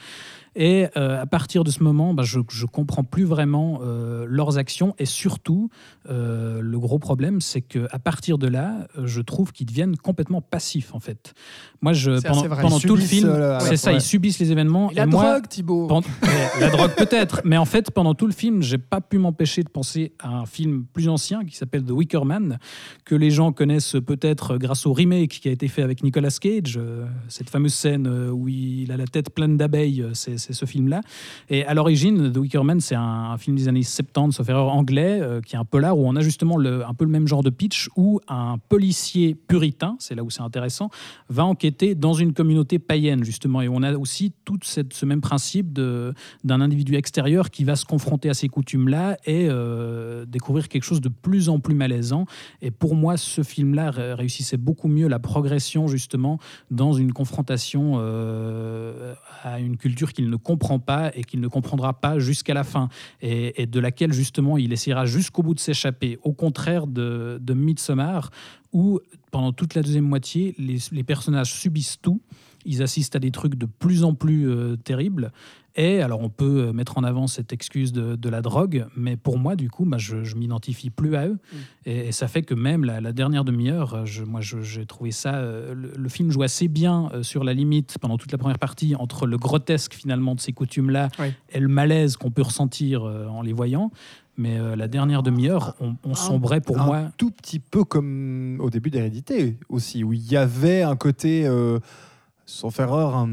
Et 0.56 0.88
euh, 0.96 1.22
à 1.22 1.26
partir 1.26 1.64
de 1.64 1.72
ce 1.72 1.84
moment, 1.84 2.14
bah, 2.14 2.24
je, 2.24 2.40
je 2.50 2.66
comprends 2.66 3.04
plus 3.04 3.26
vraiment 3.26 3.80
euh, 3.82 4.26
leurs 4.30 4.58
actions. 4.58 4.96
Et 5.00 5.06
surtout, 5.06 5.70
euh, 6.10 6.62
le 6.62 6.80
gros 6.80 6.98
problème, 7.00 7.42
c'est 7.42 7.62
que 7.62 7.88
à 7.92 8.00
partir 8.00 8.38
de 8.38 8.48
là, 8.48 8.88
je 9.04 9.22
trouve 9.22 9.52
qu'ils 9.52 9.66
deviennent 9.66 9.98
complètement 9.98 10.42
passifs, 10.42 10.94
en 10.94 11.00
fait. 11.00 11.34
Moi, 11.82 11.94
je, 11.94 12.22
pendant, 12.62 12.80
tout 12.80 12.96
le 12.96 13.02
film, 13.02 13.30
c'est 13.60 13.70
ouais. 13.70 13.78
ça, 13.78 13.92
ils 13.92 14.02
subissent 14.02 14.40
les 14.40 14.52
événements. 14.52 14.92
Et 14.92 14.96
la 14.96 15.04
et 15.04 15.08
moi, 15.08 15.32
drogue, 15.32 15.48
Thibaut. 15.50 15.88
pendant- 15.88 16.08
la 16.60 16.70
drogue 16.70 16.96
peut-être, 16.96 17.42
mais 17.44 17.58
en 17.58 17.66
fait, 17.66 17.92
pendant 17.92 18.14
tout 18.14 18.28
le 18.28 18.34
film, 18.34 18.62
j'ai 18.62 18.78
pas 18.78 19.02
pu 19.02 19.18
m'empêcher 19.18 19.64
de 19.64 19.70
penser 19.70 20.14
à 20.20 20.30
un 20.30 20.46
film 20.46 20.86
plus 20.94 21.10
ancien 21.10 21.44
qui 21.44 21.56
s'appelle 21.58 21.84
The 21.84 21.92
Wicker 21.92 22.24
Man, 22.24 22.35
que 23.04 23.16
les 23.16 23.32
gens 23.32 23.52
connaissent 23.52 23.98
peut-être 24.06 24.58
grâce 24.58 24.86
au 24.86 24.94
remake 24.94 25.40
qui 25.42 25.48
a 25.48 25.52
été 25.52 25.68
fait 25.68 25.82
avec 25.82 26.04
Nicolas 26.04 26.36
Cage. 26.40 26.78
euh, 26.78 27.06
Cette 27.28 27.50
fameuse 27.50 27.74
scène 27.74 28.08
euh, 28.08 28.30
où 28.30 28.48
il 28.48 28.92
a 28.92 28.98
la 28.98 29.06
tête 29.06 29.30
pleine 29.34 29.58
d'abeilles, 29.58 30.02
euh, 30.02 30.14
c'est 30.14 30.38
ce 30.38 30.66
film-là. 30.66 31.02
Et 31.50 31.66
à 31.66 31.74
l'origine, 31.74 32.32
The 32.32 32.38
Wicker 32.38 32.64
Man, 32.64 32.80
c'est 32.80 32.96
un, 32.96 33.38
film 33.38 33.58
des 33.58 33.68
années 33.68 33.84
70, 33.84 34.36
sauf 34.36 34.50
erreur 34.50 34.70
anglais, 34.70 35.22
qui 35.46 35.56
est 35.56 35.60
un 35.60 35.66
polar 35.66 35.98
où 35.98 36.08
on 36.08 36.16
a 36.16 36.22
justement 36.22 36.58
un 36.60 36.94
peu 36.94 37.04
le 37.04 37.12
même 37.12 37.28
genre 37.28 37.44
de 37.44 37.50
pitch 37.50 37.90
où 37.96 38.22
un 38.28 38.58
policier 38.70 39.36
puritain, 39.36 39.98
c'est 40.00 40.16
là 40.16 40.24
où 40.24 40.30
c'est 40.30 40.42
intéressant, 40.42 40.90
va 41.30 41.46
enquêter 41.46 41.96
dans 41.96 42.14
une 42.14 42.34
communauté 42.34 42.80
païenne, 42.80 43.24
justement. 43.24 43.62
Et 43.62 43.68
on 43.68 43.84
a 43.84 43.94
aussi 43.94 44.32
tout 44.46 44.60
ce 44.64 45.06
même 45.06 45.22
principe 45.22 45.74
d'un 45.74 46.62
individu 46.62 46.96
extérieur 46.96 47.50
qui 47.50 47.66
va 47.66 47.76
se 47.76 47.86
confronter 47.86 48.30
à 48.30 48.34
ces 48.34 48.48
coutumes-là 48.48 49.18
et 49.26 49.50
découvrir 50.28 50.70
quelque 50.70 50.84
chose 50.84 51.02
de 51.02 51.10
plus 51.10 51.50
en 51.50 51.60
plus 51.60 51.76
malaisant. 51.76 52.25
Et 52.62 52.72
pour 52.72 52.96
moi, 52.96 53.18
ce 53.18 53.44
film-là 53.44 53.92
ré- 53.92 54.14
réussissait 54.14 54.58
beaucoup 54.58 54.88
mieux 54.88 55.08
la 55.08 55.20
progression, 55.20 55.88
justement, 55.88 56.40
dans 56.72 56.94
une 56.94 57.14
confrontation 57.14 57.94
euh, 57.98 59.14
à 59.44 59.60
une 59.60 59.78
culture 59.78 60.14
qu'il 60.14 60.30
ne 60.30 60.36
comprend 60.36 60.80
pas 60.80 61.12
et 61.16 61.24
qu'il 61.24 61.40
ne 61.40 61.48
comprendra 61.48 61.94
pas 61.94 62.20
jusqu'à 62.20 62.54
la 62.54 62.64
fin. 62.64 62.90
Et, 63.22 63.66
de 63.66 63.80
laquelle, 63.80 64.14
justement, 64.14 64.58
il 64.58 64.74
essaiera 64.74 65.06
jusqu'au 65.06 65.44
bout 65.44 65.54
de 65.54 65.60
s'échapper. 65.60 66.20
Au 66.24 66.34
contraire 66.34 66.88
de, 66.88 67.40
de 67.42 67.54
Midsommar, 67.54 68.30
où 68.74 69.00
pendant 69.32 69.54
toute 69.54 69.76
la 69.76 69.82
deuxième 69.82 70.06
moitié, 70.06 70.56
les, 70.58 70.78
les 70.92 71.04
personnages 71.04 71.54
subissent 71.54 72.00
tout. 72.02 72.22
Ils 72.66 72.82
assistent 72.82 73.16
à 73.16 73.20
des 73.20 73.32
trucs 73.32 73.56
de 73.56 73.66
plus 73.66 74.04
en 74.04 74.14
plus 74.14 74.50
euh, 74.50 74.76
terribles. 74.76 75.32
Et 75.78 76.02
alors, 76.02 76.22
on 76.22 76.30
peut 76.30 76.68
euh, 76.68 76.74
mettre 76.74 76.98
en 76.98 77.04
avant 77.04 77.28
cette 77.28 77.52
excuse 77.52 77.92
de, 77.92 78.16
de 78.16 78.30
la 78.30 78.42
drogue, 78.42 78.86
mais 78.96 79.18
pour 79.18 79.38
moi, 79.38 79.58
du 79.58 79.70
coup, 79.70 79.84
bah, 79.84 79.98
je, 79.98 80.24
je 80.24 80.36
m'identifie 80.38 80.90
plus 80.90 81.16
à 81.18 81.28
eux. 81.28 81.38
Et, 81.86 82.08
et 82.08 82.12
ça 82.14 82.30
fait 82.30 82.44
que 82.44 82.54
même 82.54 82.86
la, 82.86 83.02
la 83.02 83.12
dernière 83.12 83.44
demi-heure, 83.44 83.94
euh, 83.94 84.06
je, 84.06 84.24
moi, 84.24 84.40
je- 84.40 84.62
j'ai 84.62 84.86
trouvé 84.86 85.12
ça. 85.12 85.36
euh, 85.36 85.74
le, 85.74 85.92
le 85.98 86.10
film 86.10 86.32
joue 86.32 86.44
assez 86.44 86.70
bien 86.70 87.10
euh, 87.14 87.24
sur 87.24 87.44
la 87.44 87.54
limite 87.54 87.98
pendant 88.00 88.18
toute 88.18 88.32
la 88.32 88.38
première 88.38 88.58
partie 88.60 88.96
entre 88.96 89.28
le 89.28 89.38
grotesque 89.38 89.94
finalement 89.96 90.34
de 90.34 90.40
ces 90.40 90.54
coutumes-là 90.54 91.10
et 91.50 91.60
le 91.60 91.68
malaise 91.68 92.16
qu'on 92.16 92.32
peut 92.32 92.42
ressentir 92.44 93.04
euh, 93.04 93.28
en 93.28 93.42
les 93.42 93.52
voyant. 93.54 93.92
Mais 94.38 94.58
euh, 94.58 94.76
la 94.78 94.88
dernière 94.88 95.24
demi-heure, 95.24 95.76
on, 95.82 95.96
on 96.06 96.14
sombrait 96.16 96.62
pour 96.62 96.80
un 96.80 96.86
moi. 96.86 97.12
tout 97.18 97.32
petit 97.32 97.60
peu 97.60 97.84
comme 97.84 98.60
au 98.62 98.70
début 98.70 98.90
d'Hérédité 98.92 99.58
aussi, 99.70 100.04
où 100.06 100.14
il 100.14 100.30
y 100.32 100.38
avait 100.38 100.84
un 100.84 100.96
côté. 100.96 101.46
euh, 101.46 101.80
Sans 102.46 102.70
faire 102.70 102.90
erreur, 102.90 103.16
un- 103.16 103.28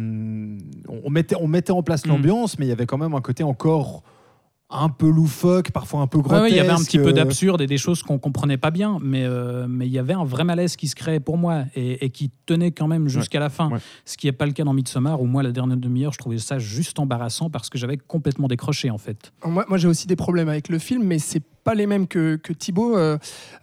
on, 1.04 1.10
mettait, 1.10 1.36
on 1.38 1.46
mettait 1.48 1.72
en 1.72 1.82
place 1.82 2.06
Mm. 2.06 2.08
l'ambiance, 2.10 2.58
mais 2.58 2.66
il 2.66 2.68
y 2.68 2.72
avait 2.72 2.86
quand 2.86 2.98
même 2.98 3.14
un 3.14 3.20
côté 3.20 3.42
encore 3.44 4.02
un 4.74 4.88
peu 4.88 5.10
loufoque, 5.10 5.70
parfois 5.70 6.00
un 6.00 6.06
peu 6.06 6.18
grotesque. 6.20 6.44
ouais, 6.44 6.50
il 6.50 6.56
y 6.56 6.60
avait 6.60 6.70
un 6.70 6.76
petit 6.82 6.96
peu 6.96 7.08
euh, 7.08 7.12
d'absurde 7.12 7.60
et 7.60 7.66
des 7.66 7.76
choses 7.76 8.02
qu'on 8.02 8.18
comprenait 8.18 8.56
pas 8.56 8.70
bien, 8.70 8.98
mais 9.02 9.22
euh, 9.22 9.66
mais 9.68 9.86
il 9.86 9.92
y 9.92 9.98
avait 9.98 10.14
un 10.14 10.24
vrai 10.24 10.44
malaise 10.44 10.76
qui 10.76 10.88
se 10.88 10.94
créait 10.94 11.20
pour 11.20 11.36
moi 11.36 11.64
et, 11.74 12.02
et 12.06 12.08
qui 12.08 12.30
tenait 12.46 12.70
quand 12.70 12.88
même 12.88 13.06
jusqu'à 13.06 13.38
la 13.38 13.50
fin. 13.50 13.70
ouais. 13.70 13.78
Ce 14.06 14.16
qui 14.16 14.28
n'est 14.28 14.32
pas 14.32 14.46
le 14.46 14.52
cas 14.52 14.64
dans 14.64 14.72
Midsommar 14.72 15.20
où 15.20 15.26
moi 15.26 15.42
la 15.42 15.52
dernière 15.52 15.76
demi-heure 15.76 16.14
je 16.14 16.18
trouvais 16.18 16.38
ça 16.38 16.58
juste 16.58 16.98
embarrassant 16.98 17.50
parce 17.50 17.68
que 17.68 17.76
j'avais 17.76 17.98
complètement 17.98 18.48
décroché 18.48 18.88
en 18.88 18.96
fait. 18.96 19.30
Moi, 19.44 19.66
moi 19.68 19.76
j'ai 19.76 19.88
aussi 19.88 20.06
des 20.06 20.16
problèmes 20.16 20.48
avec 20.48 20.70
le 20.70 20.78
film, 20.78 21.02
mais 21.04 21.18
c'est 21.18 21.42
pas 21.62 21.74
les 21.74 21.86
mêmes 21.86 22.06
que, 22.06 22.36
que 22.36 22.52
Thibaut, 22.52 22.96
euh, 22.96 23.18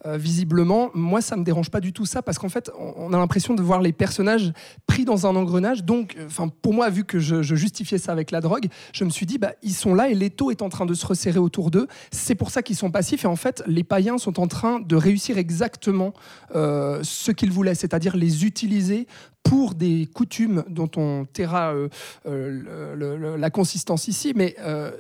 euh, 0.06 0.18
visiblement. 0.18 0.90
Moi, 0.94 1.22
ça 1.22 1.36
me 1.36 1.44
dérange 1.44 1.70
pas 1.70 1.80
du 1.80 1.94
tout 1.94 2.06
ça, 2.06 2.22
parce 2.22 2.38
qu'en 2.38 2.50
fait, 2.50 2.72
on, 2.78 3.14
a 3.14 3.18
l'impression 3.18 3.54
de 3.54 3.62
voir 3.62 3.82
les 3.82 3.94
personnages 3.94 4.54
pris 4.88 5.06
dans 5.06 5.28
un 5.28 5.36
engrenage. 5.36 5.84
Donc, 5.84 6.16
euh, 6.18 6.26
enfin, 6.26 6.50
pour 6.62 6.74
moi, 6.74 6.90
vu 6.90 7.04
que 7.04 7.20
je, 7.20 7.42
justifiais 7.42 7.98
ça 7.98 8.12
avec 8.12 8.32
la 8.32 8.42
drogue, 8.42 8.68
je 8.94 9.04
me 9.04 9.10
suis 9.10 9.26
dit, 9.26 9.38
bah, 9.38 9.54
ils 9.64 9.74
sont 9.74 9.94
là 9.94 10.10
et 10.10 10.16
l'étau 10.16 10.52
est 10.52 10.62
en 10.62 10.70
train 10.70 10.86
de 10.86 10.94
se 10.94 11.06
resserrer 11.06 11.40
autour 11.40 11.72
d'eux. 11.72 11.88
C'est 12.12 12.36
pour 12.36 12.52
ça 12.52 12.62
qu'ils 12.62 12.78
sont 12.78 12.92
passifs. 12.92 13.26
Et 13.26 13.28
en 13.28 13.36
fait, 13.36 13.64
les 13.68 13.84
païens 13.84 14.18
sont 14.18 14.40
en 14.40 14.48
train 14.48 14.80
de 14.80 14.96
réussir 14.96 15.38
exactement 15.38 16.14
ce 16.54 17.32
qu'ils 17.32 17.52
voulaient, 17.52 17.76
c'est-à-dire 17.76 18.16
les 18.16 18.46
utiliser 18.46 19.08
pour 19.50 19.74
des 19.74 20.08
coutumes 20.14 20.64
dont 20.70 20.92
on 20.96 21.26
taira 21.26 21.74
euh, 21.74 21.90
euh, 22.28 23.36
la 23.36 23.50
consistance 23.50 24.08
ici, 24.08 24.32
mais 24.36 24.56
euh, 24.60 24.92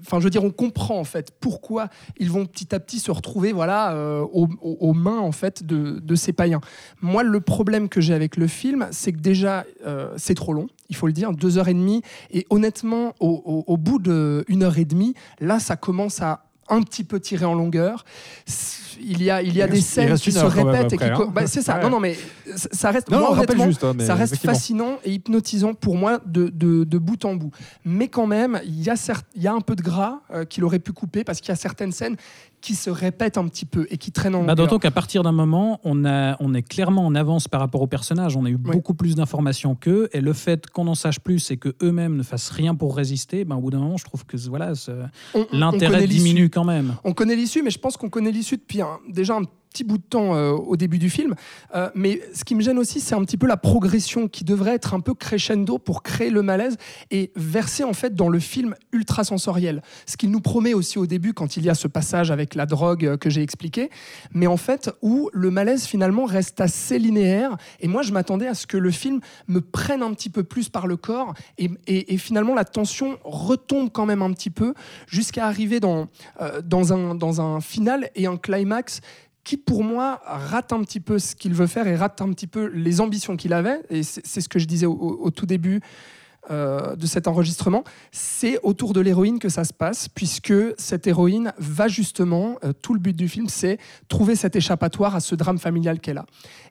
enfin, 0.00 0.18
je 0.18 0.24
veux 0.24 0.30
dire, 0.30 0.42
on 0.42 0.50
comprend 0.50 0.98
en 0.98 1.04
fait 1.04 1.30
pourquoi 1.38 1.88
ils 2.18 2.28
vont 2.28 2.44
petit 2.46 2.74
à 2.74 2.80
petit 2.80 2.98
se 2.98 3.12
retrouver, 3.12 3.52
voilà, 3.52 3.96
aux, 4.32 4.92
mains 4.92 5.20
en 5.20 5.30
fait 5.30 5.64
de, 5.64 6.14
ces 6.16 6.32
païens. 6.32 6.60
Moi, 7.00 7.22
le 7.22 7.40
problème 7.40 7.88
que 7.88 8.00
j'ai 8.00 8.12
avec 8.12 8.36
le 8.36 8.48
film, 8.48 8.88
c'est 8.90 9.12
que 9.12 9.20
déjà, 9.20 9.64
c'est 10.16 10.34
trop 10.34 10.52
long. 10.52 10.66
Il 10.88 10.96
faut 10.96 11.06
le 11.06 11.12
dire, 11.12 11.30
deux 11.30 11.58
heures 11.58 11.68
et 11.68 11.74
demie. 11.74 12.02
Et 12.32 12.44
honnêtement, 12.50 13.14
au, 13.20 13.42
au- 13.44 13.72
au 13.72 13.76
bout 13.76 14.00
d'une 14.00 14.64
heure 14.64 14.78
et 14.78 14.84
demie, 14.84 15.14
là, 15.38 15.60
ça 15.60 15.76
commence 15.76 16.20
à 16.22 16.51
un 16.68 16.82
petit 16.82 17.04
peu 17.04 17.20
tirer 17.20 17.44
en 17.44 17.54
longueur. 17.54 18.04
Il 19.00 19.22
y 19.22 19.30
a, 19.30 19.42
il 19.42 19.54
y 19.56 19.62
a 19.62 19.66
Il 19.66 19.72
des 19.72 19.80
scènes 19.80 20.16
qui 20.18 20.30
se 20.32 20.38
répètent 20.44 20.92
et 20.92 20.96
qui. 20.98 21.04
hein. 21.04 21.30
bah, 21.32 21.46
c'est 21.46 21.62
ça. 21.62 21.76
Ouais. 21.76 21.82
Non, 21.82 21.90
non, 21.90 22.00
mais 22.00 22.16
ça 22.54 22.90
reste. 22.90 23.10
Non, 23.10 23.18
moi, 23.20 23.30
honnêtement, 23.32 23.64
juste. 23.66 23.82
hein, 23.84 23.94
mais 23.96 24.06
ça 24.06 24.14
reste 24.14 24.34
fascinant 24.36 24.98
et 25.04 25.12
hypnotisant 25.12 25.74
pour 25.74 25.96
moi 25.96 26.20
de, 26.26 26.48
de- 26.48 26.84
de 26.84 26.98
bout 26.98 27.24
en 27.24 27.34
bout. 27.34 27.50
Mais 27.84 28.08
quand 28.08 28.26
même, 28.26 28.60
il 28.64 28.80
y, 28.82 28.90
a 28.90 28.96
certes- 28.96 29.26
il 29.34 29.42
y 29.42 29.48
a 29.48 29.52
un 29.52 29.60
peu 29.60 29.74
de 29.76 29.82
gras 29.82 30.20
euh, 30.32 30.44
qu'il 30.44 30.62
aurait 30.64 30.78
pu 30.78 30.92
couper 30.92 31.24
parce 31.24 31.40
qu'il 31.40 31.48
y 31.48 31.52
a 31.52 31.56
certaines 31.56 31.92
scènes 31.92 32.16
qui 32.62 32.74
se 32.74 32.88
répètent 32.88 33.36
un 33.36 33.46
petit 33.48 33.66
peu 33.66 33.86
et 33.90 33.98
qui 33.98 34.12
traînent 34.12 34.34
en 34.36 34.44
Bah. 34.44 34.54
D'autant 34.54 34.78
qu'à 34.78 34.90
partir 34.90 35.22
d'un 35.22 35.32
moment, 35.32 35.80
on, 35.84 36.04
a, 36.06 36.36
on 36.40 36.54
est 36.54 36.62
clairement 36.62 37.04
en 37.04 37.14
avance 37.14 37.48
par 37.48 37.60
rapport 37.60 37.82
aux 37.82 37.86
personnages. 37.86 38.36
On 38.36 38.44
a 38.46 38.48
eu 38.48 38.54
Oui. 38.54 38.70
beaucoup 38.72 38.94
plus 38.94 39.14
d'informations 39.16 39.74
qu'eux. 39.74 40.08
Et 40.12 40.20
le 40.22 40.32
fait 40.32 40.70
qu'on 40.70 40.86
en 40.86 40.94
sache 40.94 41.20
plus 41.20 41.50
et 41.50 41.56
qu'eux-mêmes 41.58 42.16
ne 42.16 42.22
fassent 42.22 42.50
rien 42.50 42.74
pour 42.74 42.96
résister, 42.96 43.44
ben, 43.44 43.56
au 43.56 43.60
bout 43.60 43.70
d'un 43.70 43.80
moment, 43.80 43.96
je 43.98 44.04
trouve 44.04 44.24
que 44.24 44.36
voilà, 44.48 44.72
l'intérêt 45.52 46.06
diminue 46.06 46.48
quand 46.50 46.64
même. 46.64 46.94
On 47.04 47.12
connaît 47.12 47.36
l'issue, 47.36 47.62
mais 47.62 47.70
je 47.70 47.78
pense 47.78 47.96
qu'on 47.96 48.08
connaît 48.10 48.30
l'issue 48.32 48.56
depuis 48.56 48.80
un- 48.80 48.98
déjà 49.10 49.36
un 49.36 49.42
petit 49.72 49.84
bout 49.84 49.98
de 49.98 50.02
temps 50.02 50.34
euh, 50.34 50.50
au 50.52 50.76
début 50.76 50.98
du 50.98 51.08
film. 51.10 51.34
Euh, 51.74 51.90
mais 51.94 52.20
ce 52.34 52.44
qui 52.44 52.54
me 52.54 52.60
gêne 52.60 52.78
aussi, 52.78 53.00
c'est 53.00 53.14
un 53.14 53.24
petit 53.24 53.38
peu 53.38 53.46
la 53.46 53.56
progression 53.56 54.28
qui 54.28 54.44
devrait 54.44 54.74
être 54.74 54.94
un 54.94 55.00
peu 55.00 55.14
crescendo 55.14 55.78
pour 55.78 56.02
créer 56.02 56.30
le 56.30 56.42
malaise 56.42 56.76
et 57.10 57.32
verser 57.36 57.84
en 57.84 57.92
fait 57.94 58.14
dans 58.14 58.28
le 58.28 58.38
film 58.38 58.74
ultra 58.92 59.24
sensoriel. 59.24 59.82
Ce 60.06 60.16
qu'il 60.16 60.30
nous 60.30 60.40
promet 60.40 60.74
aussi 60.74 60.98
au 60.98 61.06
début 61.06 61.32
quand 61.32 61.56
il 61.56 61.64
y 61.64 61.70
a 61.70 61.74
ce 61.74 61.88
passage 61.88 62.30
avec 62.30 62.54
la 62.54 62.66
drogue 62.66 63.06
euh, 63.06 63.16
que 63.16 63.30
j'ai 63.30 63.42
expliqué, 63.42 63.90
mais 64.32 64.46
en 64.46 64.56
fait 64.58 64.90
où 65.00 65.30
le 65.32 65.50
malaise 65.50 65.86
finalement 65.86 66.24
reste 66.26 66.60
assez 66.60 66.98
linéaire. 66.98 67.56
Et 67.80 67.88
moi, 67.88 68.02
je 68.02 68.12
m'attendais 68.12 68.46
à 68.46 68.54
ce 68.54 68.66
que 68.66 68.76
le 68.76 68.90
film 68.90 69.20
me 69.48 69.60
prenne 69.60 70.02
un 70.02 70.12
petit 70.12 70.28
peu 70.30 70.42
plus 70.44 70.68
par 70.68 70.86
le 70.86 70.96
corps 70.96 71.34
et, 71.58 71.70
et- 71.86 72.18
finalement 72.18 72.54
la 72.54 72.64
tension 72.64 73.18
retombe 73.24 73.90
quand 73.90 74.06
même 74.06 74.22
un 74.22 74.32
petit 74.32 74.50
peu 74.50 74.74
jusqu'à 75.06 75.46
arriver 75.46 75.80
dans, 75.80 76.08
dans, 76.64 76.92
un, 76.92 77.14
dans 77.14 77.40
un 77.40 77.60
final 77.60 78.10
et 78.14 78.26
un 78.26 78.36
climax 78.36 79.00
qui 79.44 79.56
pour 79.56 79.82
moi 79.82 80.20
rate 80.24 80.72
un 80.72 80.82
petit 80.82 81.00
peu 81.00 81.18
ce 81.18 81.34
qu'il 81.34 81.54
veut 81.54 81.66
faire 81.66 81.86
et 81.86 81.96
rate 81.96 82.20
un 82.20 82.30
petit 82.30 82.46
peu 82.46 82.66
les 82.66 83.00
ambitions 83.00 83.36
qu'il 83.36 83.52
avait. 83.52 83.80
Et 83.90 84.02
c'est 84.02 84.40
ce 84.40 84.48
que 84.48 84.58
je 84.58 84.66
disais 84.66 84.86
au, 84.86 85.30
tout 85.30 85.46
début 85.46 85.80
euh, 86.50 86.94
de 86.96 87.06
cet 87.06 87.26
enregistrement. 87.26 87.84
C'est 88.12 88.58
autour 88.62 88.92
de 88.92 89.00
l'héroïne 89.00 89.38
que 89.38 89.48
ça 89.48 89.64
se 89.64 89.72
passe, 89.72 90.08
puisque 90.08 90.54
cette 90.78 91.06
héroïne 91.06 91.52
va 91.58 91.88
justement, 91.88 92.56
euh, 92.64 92.72
tout 92.72 92.94
le 92.94 93.00
but 93.00 93.16
du 93.16 93.28
film, 93.28 93.48
c'est 93.48 93.78
trouver 94.08 94.36
cet 94.36 94.54
échappatoire 94.54 95.16
à 95.16 95.20
ce 95.20 95.34
drame 95.34 95.58
familial 95.58 96.00
qu'elle 96.00 96.18
a. 96.18 96.26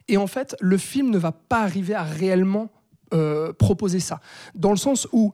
Et 0.07 0.17
en 0.17 0.27
fait, 0.27 0.55
le 0.59 0.77
film 0.77 1.09
ne 1.09 1.17
va 1.17 1.31
pas 1.31 1.61
arriver 1.61 1.93
à 1.93 2.03
réellement 2.03 2.69
euh, 3.13 3.51
proposer 3.51 3.99
ça, 3.99 4.21
dans 4.55 4.71
le 4.71 4.77
sens 4.77 5.05
où 5.11 5.33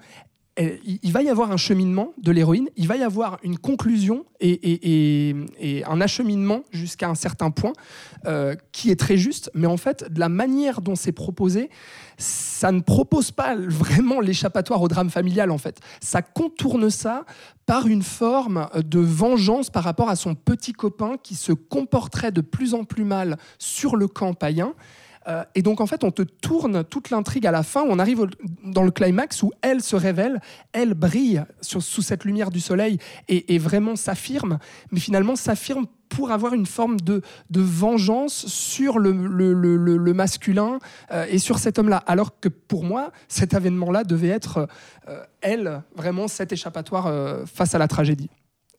il 0.57 0.99
il 1.03 1.13
va 1.13 1.21
y 1.21 1.29
avoir 1.29 1.51
un 1.51 1.57
cheminement 1.57 2.13
de 2.17 2.31
l'héroïne, 2.31 2.69
il 2.75 2.87
va 2.87 2.97
y 2.97 3.03
avoir 3.03 3.39
une 3.43 3.57
conclusion 3.57 4.25
et 4.39 5.33
un 5.87 6.01
acheminement 6.01 6.63
jusqu'à 6.71 7.09
un 7.09 7.15
certain 7.15 7.51
point 7.51 7.73
euh, 8.25 8.55
qui 8.71 8.91
est 8.91 8.99
très 8.99 9.17
juste, 9.17 9.49
mais 9.53 9.67
en 9.67 9.77
fait, 9.77 10.11
de 10.11 10.19
la 10.19 10.29
manière 10.29 10.81
dont 10.81 10.95
c'est 10.95 11.11
proposé, 11.11 11.69
ça 12.17 12.71
ne 12.71 12.81
propose 12.81 13.31
pas 13.31 13.55
vraiment 13.55 14.19
l'échappatoire 14.19 14.81
au 14.81 14.87
drame 14.87 15.09
familial, 15.09 15.51
en 15.51 15.57
fait. 15.57 15.79
Ça 16.01 16.21
contourne 16.21 16.89
ça 16.89 17.25
par 17.65 17.87
une 17.87 18.01
forme 18.01 18.67
de 18.75 18.99
vengeance 18.99 19.69
par 19.69 19.83
rapport 19.83 20.09
à 20.09 20.15
son 20.15 20.35
petit 20.35 20.73
copain 20.73 21.17
qui 21.21 21.35
se 21.35 21.51
comporterait 21.51 22.31
de 22.31 22.41
plus 22.41 22.73
en 22.73 22.83
plus 22.83 23.03
mal 23.03 23.37
sur 23.59 23.95
le 23.95 24.07
camp 24.07 24.33
païen. 24.33 24.73
Euh, 25.27 25.43
et 25.55 25.61
donc, 25.61 25.81
en 25.81 25.87
fait, 25.87 26.03
on 26.03 26.11
te 26.11 26.21
tourne 26.21 26.83
toute 26.83 27.09
l'intrigue 27.09 27.45
à 27.45 27.51
la 27.51 27.63
fin, 27.63 27.83
on 27.83 27.99
arrive 27.99 28.25
dans 28.63 28.83
le 28.83 28.91
climax 28.91 29.43
où 29.43 29.51
elle 29.61 29.81
se 29.81 29.95
révèle, 29.95 30.41
elle 30.73 30.93
brille 30.93 31.43
sous 31.61 32.01
cette 32.01 32.23
lumière 32.23 32.49
du 32.49 32.59
soleil 32.59 32.97
et, 33.27 33.57
vraiment 33.57 33.95
s'affirme, 33.95 34.59
mais 34.91 34.99
finalement 34.99 35.35
s'affirme 35.35 35.87
pour 36.09 36.31
avoir 36.31 36.53
une 36.53 36.65
forme 36.65 36.97
de, 37.01 37.21
vengeance 37.51 38.47
sur 38.47 38.99
le, 38.99 40.13
masculin 40.13 40.79
euh, 41.11 41.25
et 41.29 41.39
sur 41.39 41.59
cet 41.59 41.79
homme-là. 41.79 41.97
Alors 42.07 42.39
que 42.39 42.47
pour 42.47 42.83
moi, 42.83 43.11
cet 43.27 43.53
avènement-là 43.53 44.03
devait 44.03 44.29
être, 44.29 44.67
euh, 45.09 45.23
elle, 45.41 45.81
vraiment 45.95 46.27
cet 46.27 46.53
échappatoire 46.53 47.11
face 47.47 47.75
à 47.75 47.77
la 47.77 47.87
tragédie. 47.87 48.29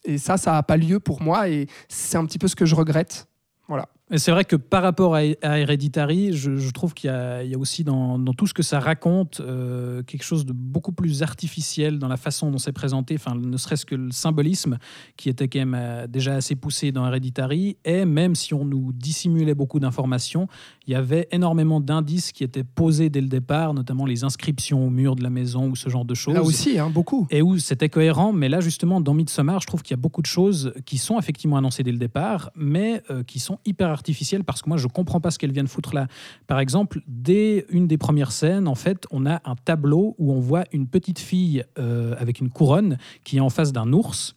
Et 0.04 0.16
ça, 0.16 0.36
ça 0.38 0.52
n'a 0.52 0.62
pas 0.62 0.76
lieu 0.76 1.00
pour 1.00 1.20
moi 1.20 1.48
et 1.48 1.66
c'est 1.88 2.16
un 2.16 2.24
petit 2.24 2.38
peu 2.38 2.48
ce 2.48 2.56
que 2.56 2.64
je 2.64 2.74
regrette. 2.74 3.26
Voilà. 3.66 3.88
Et 4.10 4.18
c'est 4.18 4.30
vrai 4.30 4.44
que 4.44 4.56
par 4.56 4.82
rapport 4.82 5.14
à, 5.14 5.20
à 5.42 5.58
Hereditary, 5.58 6.32
je, 6.32 6.56
je 6.56 6.70
trouve 6.70 6.94
qu'il 6.94 7.08
y, 7.08 7.12
a 7.12 7.42
il 7.42 7.50
y 7.50 7.54
a 7.54 7.58
aussi 7.58 7.84
dans, 7.84 8.18
dans 8.18 8.32
tout 8.32 8.46
ce 8.46 8.54
que 8.54 8.62
ça 8.62 8.80
raconte 8.80 9.40
euh, 9.40 10.02
quelque 10.02 10.22
chose 10.22 10.46
de 10.46 10.52
beaucoup 10.52 10.92
plus 10.92 11.22
artificiel 11.22 11.98
dans 11.98 12.08
la 12.08 12.16
façon 12.16 12.50
dont 12.50 12.58
c'est 12.58 12.72
présenté, 12.72 13.16
enfin, 13.16 13.34
ne 13.34 13.56
serait-ce 13.56 13.84
que 13.84 13.94
le 13.94 14.10
symbolisme 14.10 14.78
qui 15.16 15.28
était 15.28 15.48
quand 15.48 15.58
même 15.58 15.76
euh, 15.78 16.06
déjà 16.06 16.34
assez 16.34 16.54
poussé 16.54 16.92
dans 16.92 17.06
Hereditary. 17.06 17.76
Et 17.84 18.04
même 18.04 18.34
si 18.34 18.54
on 18.54 18.64
nous 18.64 18.92
dissimulait 18.92 19.54
beaucoup 19.54 19.78
d'informations, 19.78 20.48
il 20.86 20.92
y 20.92 20.94
avait 20.94 21.28
énormément 21.30 21.80
d'indices 21.80 22.32
qui 22.32 22.44
étaient 22.44 22.64
posés 22.64 23.10
dès 23.10 23.20
le 23.20 23.28
départ, 23.28 23.74
notamment 23.74 24.06
les 24.06 24.24
inscriptions 24.24 24.86
au 24.86 24.90
mur 24.90 25.16
de 25.16 25.22
la 25.22 25.30
maison 25.30 25.68
ou 25.68 25.76
ce 25.76 25.88
genre 25.90 26.04
de 26.04 26.14
choses 26.14 26.34
Là 26.34 26.42
aussi, 26.42 26.78
hein, 26.78 26.90
beaucoup. 26.90 27.26
et 27.30 27.42
où 27.42 27.58
c'était 27.58 27.88
cohérent. 27.88 28.32
Mais 28.32 28.48
là, 28.48 28.60
justement, 28.60 29.00
dans 29.00 29.12
Midsommar, 29.12 29.60
je 29.60 29.66
trouve 29.66 29.82
qu'il 29.82 29.92
y 29.92 29.98
a 29.98 30.00
beaucoup 30.00 30.22
de 30.22 30.26
choses 30.26 30.72
qui 30.86 30.96
sont 30.98 31.18
effectivement 31.18 31.56
annoncées 31.56 31.82
dès 31.82 31.92
le 31.92 31.98
départ, 31.98 32.50
mais 32.56 33.02
euh, 33.10 33.22
qui 33.22 33.38
sont 33.38 33.58
hyper 33.66 33.97
artificielles 33.98 34.44
parce 34.44 34.62
que 34.62 34.68
moi, 34.68 34.78
je 34.78 34.86
comprends 34.86 35.20
pas 35.20 35.30
ce 35.30 35.38
qu'elles 35.38 35.52
viennent 35.52 35.68
foutre 35.68 35.94
là. 35.94 36.06
Par 36.46 36.60
exemple, 36.60 37.00
dès 37.06 37.66
une 37.68 37.86
des 37.86 37.98
premières 37.98 38.32
scènes, 38.32 38.66
en 38.68 38.74
fait, 38.74 39.06
on 39.10 39.26
a 39.26 39.36
un 39.44 39.56
tableau 39.64 40.14
où 40.18 40.32
on 40.32 40.40
voit 40.40 40.64
une 40.72 40.86
petite 40.86 41.18
fille 41.18 41.64
euh, 41.78 42.14
avec 42.18 42.40
une 42.40 42.50
couronne 42.50 42.96
qui 43.24 43.36
est 43.36 43.40
en 43.40 43.50
face 43.50 43.72
d'un 43.72 43.92
ours 43.92 44.34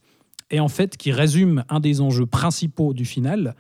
et 0.50 0.60
en 0.60 0.68
fait 0.68 0.98
qui 0.98 1.12
résume 1.12 1.64
un 1.70 1.80
des 1.80 2.02
enjeux 2.02 2.26
principaux 2.26 2.94
du 2.94 3.06
final. 3.06 3.56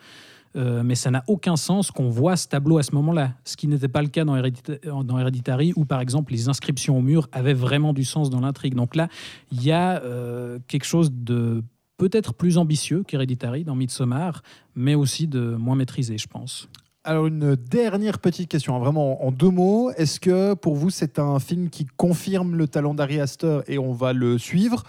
Euh, 0.57 0.83
mais 0.83 0.95
ça 0.95 1.11
n'a 1.11 1.23
aucun 1.27 1.55
sens 1.55 1.91
qu'on 1.91 2.09
voit 2.09 2.35
ce 2.35 2.45
tableau 2.45 2.77
à 2.77 2.83
ce 2.83 2.93
moment-là, 2.95 3.35
ce 3.45 3.55
qui 3.55 3.67
n'était 3.67 3.87
pas 3.87 4.01
le 4.01 4.09
cas 4.09 4.25
dans, 4.25 4.35
Hérédita- 4.35 5.03
dans 5.03 5.17
Hereditary, 5.17 5.71
où 5.77 5.85
par 5.85 6.01
exemple 6.01 6.33
les 6.33 6.49
inscriptions 6.49 6.97
au 6.97 7.01
mur 7.01 7.29
avaient 7.31 7.53
vraiment 7.53 7.93
du 7.93 8.03
sens 8.03 8.29
dans 8.29 8.41
l'intrigue. 8.41 8.75
Donc 8.75 8.97
là, 8.97 9.07
il 9.53 9.63
y 9.63 9.71
a 9.71 10.03
euh, 10.03 10.59
quelque 10.67 10.83
chose 10.83 11.09
de 11.13 11.63
peut-être 12.01 12.33
plus 12.33 12.57
ambitieux 12.57 13.03
qu'Hereditary 13.03 13.63
dans 13.63 13.75
Midsommar, 13.75 14.41
mais 14.73 14.95
aussi 14.95 15.27
de 15.27 15.39
moins 15.39 15.75
maîtrisé, 15.75 16.17
je 16.17 16.25
pense. 16.25 16.67
Alors 17.03 17.27
une 17.27 17.55
dernière 17.55 18.17
petite 18.17 18.49
question, 18.49 18.75
hein, 18.75 18.79
vraiment 18.79 19.23
en 19.23 19.31
deux 19.31 19.51
mots. 19.51 19.91
Est-ce 19.91 20.19
que 20.19 20.55
pour 20.55 20.75
vous 20.75 20.89
c'est 20.89 21.19
un 21.19 21.37
film 21.37 21.69
qui 21.69 21.85
confirme 21.85 22.55
le 22.55 22.67
talent 22.67 22.95
d'Ari 22.95 23.19
Aster 23.19 23.59
et 23.67 23.77
on 23.77 23.91
va 23.93 24.13
le 24.13 24.39
suivre? 24.39 24.81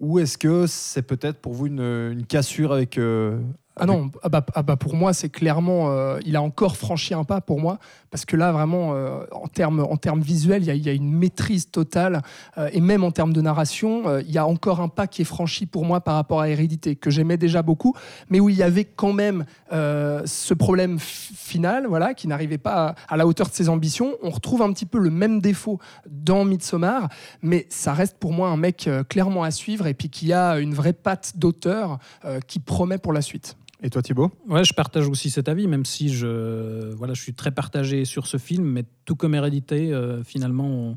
Ou 0.00 0.18
est-ce 0.18 0.38
que 0.38 0.66
c'est 0.66 1.02
peut-être 1.02 1.38
pour 1.38 1.52
vous 1.52 1.66
une, 1.66 2.24
cassure 2.28 2.72
avec, 2.72 2.98
euh, 2.98 3.38
Ah 3.78 3.84
non, 3.84 4.10
ah 4.22 4.30
bah, 4.30 4.44
ah 4.54 4.62
bah 4.62 4.76
pour 4.76 4.94
moi, 4.94 5.12
c'est 5.12 5.28
clairement. 5.28 5.90
euh, 5.90 6.18
il 6.24 6.34
a 6.34 6.40
encore 6.40 6.78
franchi 6.78 7.12
un 7.12 7.24
pas 7.24 7.42
pour 7.42 7.60
moi, 7.60 7.78
parce 8.10 8.24
que 8.24 8.34
là, 8.34 8.50
vraiment, 8.50 8.94
euh, 8.94 9.20
en 9.32 9.48
termes 9.48 9.80
en 9.80 9.96
visuels, 10.18 10.62
il 10.66 10.82
y, 10.86 10.88
a- 10.88 10.92
une 10.94 11.12
maîtrise 11.12 11.70
totale. 11.70 12.22
euh, 12.56 12.70
et 12.72 12.80
même 12.80 13.04
en 13.04 13.10
termes 13.10 13.34
de 13.34 13.40
narration, 13.42 14.18
il 14.20 14.30
y 14.30 14.38
a 14.38 14.46
encore 14.46 14.80
un 14.80 14.88
pas 14.88 15.06
qui 15.06 15.20
est 15.22 15.26
franchi 15.26 15.66
pour 15.66 15.84
moi 15.84 16.00
par 16.00 16.14
rapport 16.14 16.40
à 16.40 16.48
Hérédité, 16.48 16.96
que 16.96 17.10
j'aimais 17.10 17.36
déjà 17.36 17.60
beaucoup, 17.60 17.94
mais 18.30 18.40
où 18.40 18.48
il 18.48 18.56
y 18.56 18.62
avait 18.62 18.84
quand 18.86 19.12
même 19.12 19.44
ce 19.70 20.54
problème 20.54 20.98
final, 20.98 21.86
voilà, 21.86 22.14
qui 22.14 22.28
n'arrivait 22.28 22.56
pas 22.58 22.94
à, 23.08 23.14
à 23.14 23.16
la 23.18 23.26
hauteur 23.26 23.48
de 23.48 23.52
ses 23.54 23.68
ambitions. 23.68 24.14
On 24.22 24.30
retrouve 24.30 24.62
un 24.62 24.72
petit 24.72 24.86
peu 24.86 24.98
le 24.98 25.10
même 25.10 25.40
défaut 25.40 25.78
dans 26.08 26.44
Midsommar, 26.46 27.08
mais 27.42 27.66
ça 27.68 27.92
reste 27.92 28.16
pour 28.18 28.32
moi 28.32 28.48
un 28.48 28.56
mec 28.56 28.88
clairement 29.10 29.42
à 29.42 29.50
suivre 29.50 29.86
et 29.86 29.92
puis 29.92 30.08
qui 30.08 30.32
a 30.32 30.58
une 30.60 30.72
vraie 30.72 30.94
patte 30.94 31.34
d'auteur 31.36 31.98
qui 32.46 32.58
promet 32.58 32.96
pour 32.98 33.12
la 33.12 33.20
suite. 33.20 33.56
Et 33.86 33.90
toi, 33.90 34.02
Thibaut? 34.02 34.32
Ouais, 34.48 34.64
je 34.64 34.72
partage 34.74 35.06
aussi 35.06 35.30
cet 35.30 35.48
avis, 35.48 35.68
même 35.68 35.84
si 35.84 36.08
je, 36.12 36.92
voilà, 36.94 37.14
je 37.14 37.22
suis 37.22 37.34
très 37.34 37.52
partagé 37.52 38.04
sur 38.04 38.26
ce 38.26 38.36
film, 38.36 38.64
mais 38.64 38.84
tout 39.04 39.14
comme 39.14 39.36
Hérédité, 39.36 39.92
euh, 39.92 40.24
finalement, 40.24 40.66
on, 40.66 40.96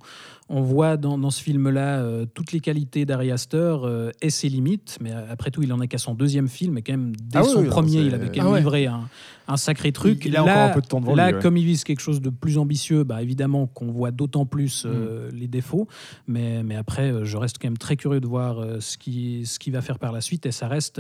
on 0.50 0.62
voit 0.62 0.98
dans, 0.98 1.20
dans 1.20 1.30
ce 1.30 1.40
film-là 1.44 2.00
euh, 2.00 2.26
toutes 2.34 2.52
les 2.52 2.62
qualités 2.62 3.06
d'Ari 3.06 3.30
Aster 3.30 3.76
euh, 3.84 4.10
et 4.24 4.32
ses 4.32 4.50
limites, 4.50 4.98
mais 5.02 5.12
après 5.12 5.52
tout, 5.52 5.62
il 5.62 5.72
en 5.72 5.80
est 5.82 5.88
qu'à 5.88 6.00
son 6.00 6.16
deuxième 6.16 6.48
film, 6.48 6.80
et 6.80 6.82
quand 6.82 6.94
même, 6.94 7.16
dès 7.16 7.38
Ah 7.38 7.44
oui, 7.44 7.50
son 7.52 7.62
oui, 7.62 7.68
premier, 7.68 8.02
il 8.02 8.16
avait 8.16 8.30
quand 8.32 8.42
Ah 8.42 8.44
même 8.46 8.54
ouais. 8.54 8.60
livré 8.60 8.88
un, 8.88 9.08
un 9.48 9.58
sacré 9.58 9.92
truc. 9.92 10.26
Il- 10.26 10.30
il 10.30 10.36
a 10.38 10.44
là, 10.44 10.52
encore 10.52 10.72
un 10.72 10.74
peu 10.74 10.82
de 10.82 10.88
temps 10.88 11.00
devant 11.00 11.14
là, 11.14 11.28
lui, 11.28 11.36
ouais. 11.36 11.42
comme 11.44 11.58
il 11.58 11.66
vise 11.66 11.84
quelque 11.84 12.02
chose 12.02 12.22
de 12.22 12.32
plus 12.32 12.58
ambitieux, 12.58 13.04
bah, 13.04 13.22
évidemment 13.22 13.68
qu'on 13.68 13.92
voit 13.92 14.10
d'autant 14.10 14.48
plus 14.48 14.86
euh, 14.88 15.30
les 15.32 15.48
défauts, 15.48 15.88
mais, 16.26 16.64
mais 16.64 16.76
après, 16.76 17.14
je 17.24 17.38
reste 17.38 17.60
quand 17.62 17.68
même 17.68 17.78
très 17.78 17.98
curieux 17.98 18.20
de 18.20 18.26
voir 18.28 18.66
ce 18.80 18.98
qu'il 18.98 19.46
ce 19.46 19.60
qu'il 19.60 19.74
va 19.74 19.82
faire 19.82 20.00
par 20.00 20.12
la 20.12 20.22
suite, 20.22 20.48
et 20.48 20.52
ça 20.52 20.68
reste 20.68 21.00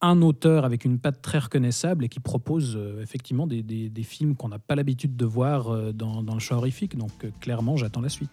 un 0.00 0.22
auteur 0.22 0.64
avec 0.64 0.84
une 0.84 0.98
patte 0.98 1.22
très 1.22 1.38
reconnaissable 1.38 2.04
et 2.04 2.08
qui 2.08 2.20
propose 2.20 2.76
euh, 2.76 3.02
effectivement 3.02 3.46
des, 3.46 3.90
films 4.02 4.36
qu'on 4.36 4.48
n'a 4.48 4.58
pas 4.58 4.74
l'habitude 4.74 5.16
de 5.16 5.24
voir 5.24 5.68
euh, 5.68 5.92
dans, 5.92 6.22
le 6.22 6.38
champ 6.40 6.56
horrifique. 6.56 6.96
Donc 6.96 7.12
euh, 7.24 7.30
clairement, 7.40 7.76
j'attends 7.76 8.00
la 8.00 8.08
suite. 8.08 8.30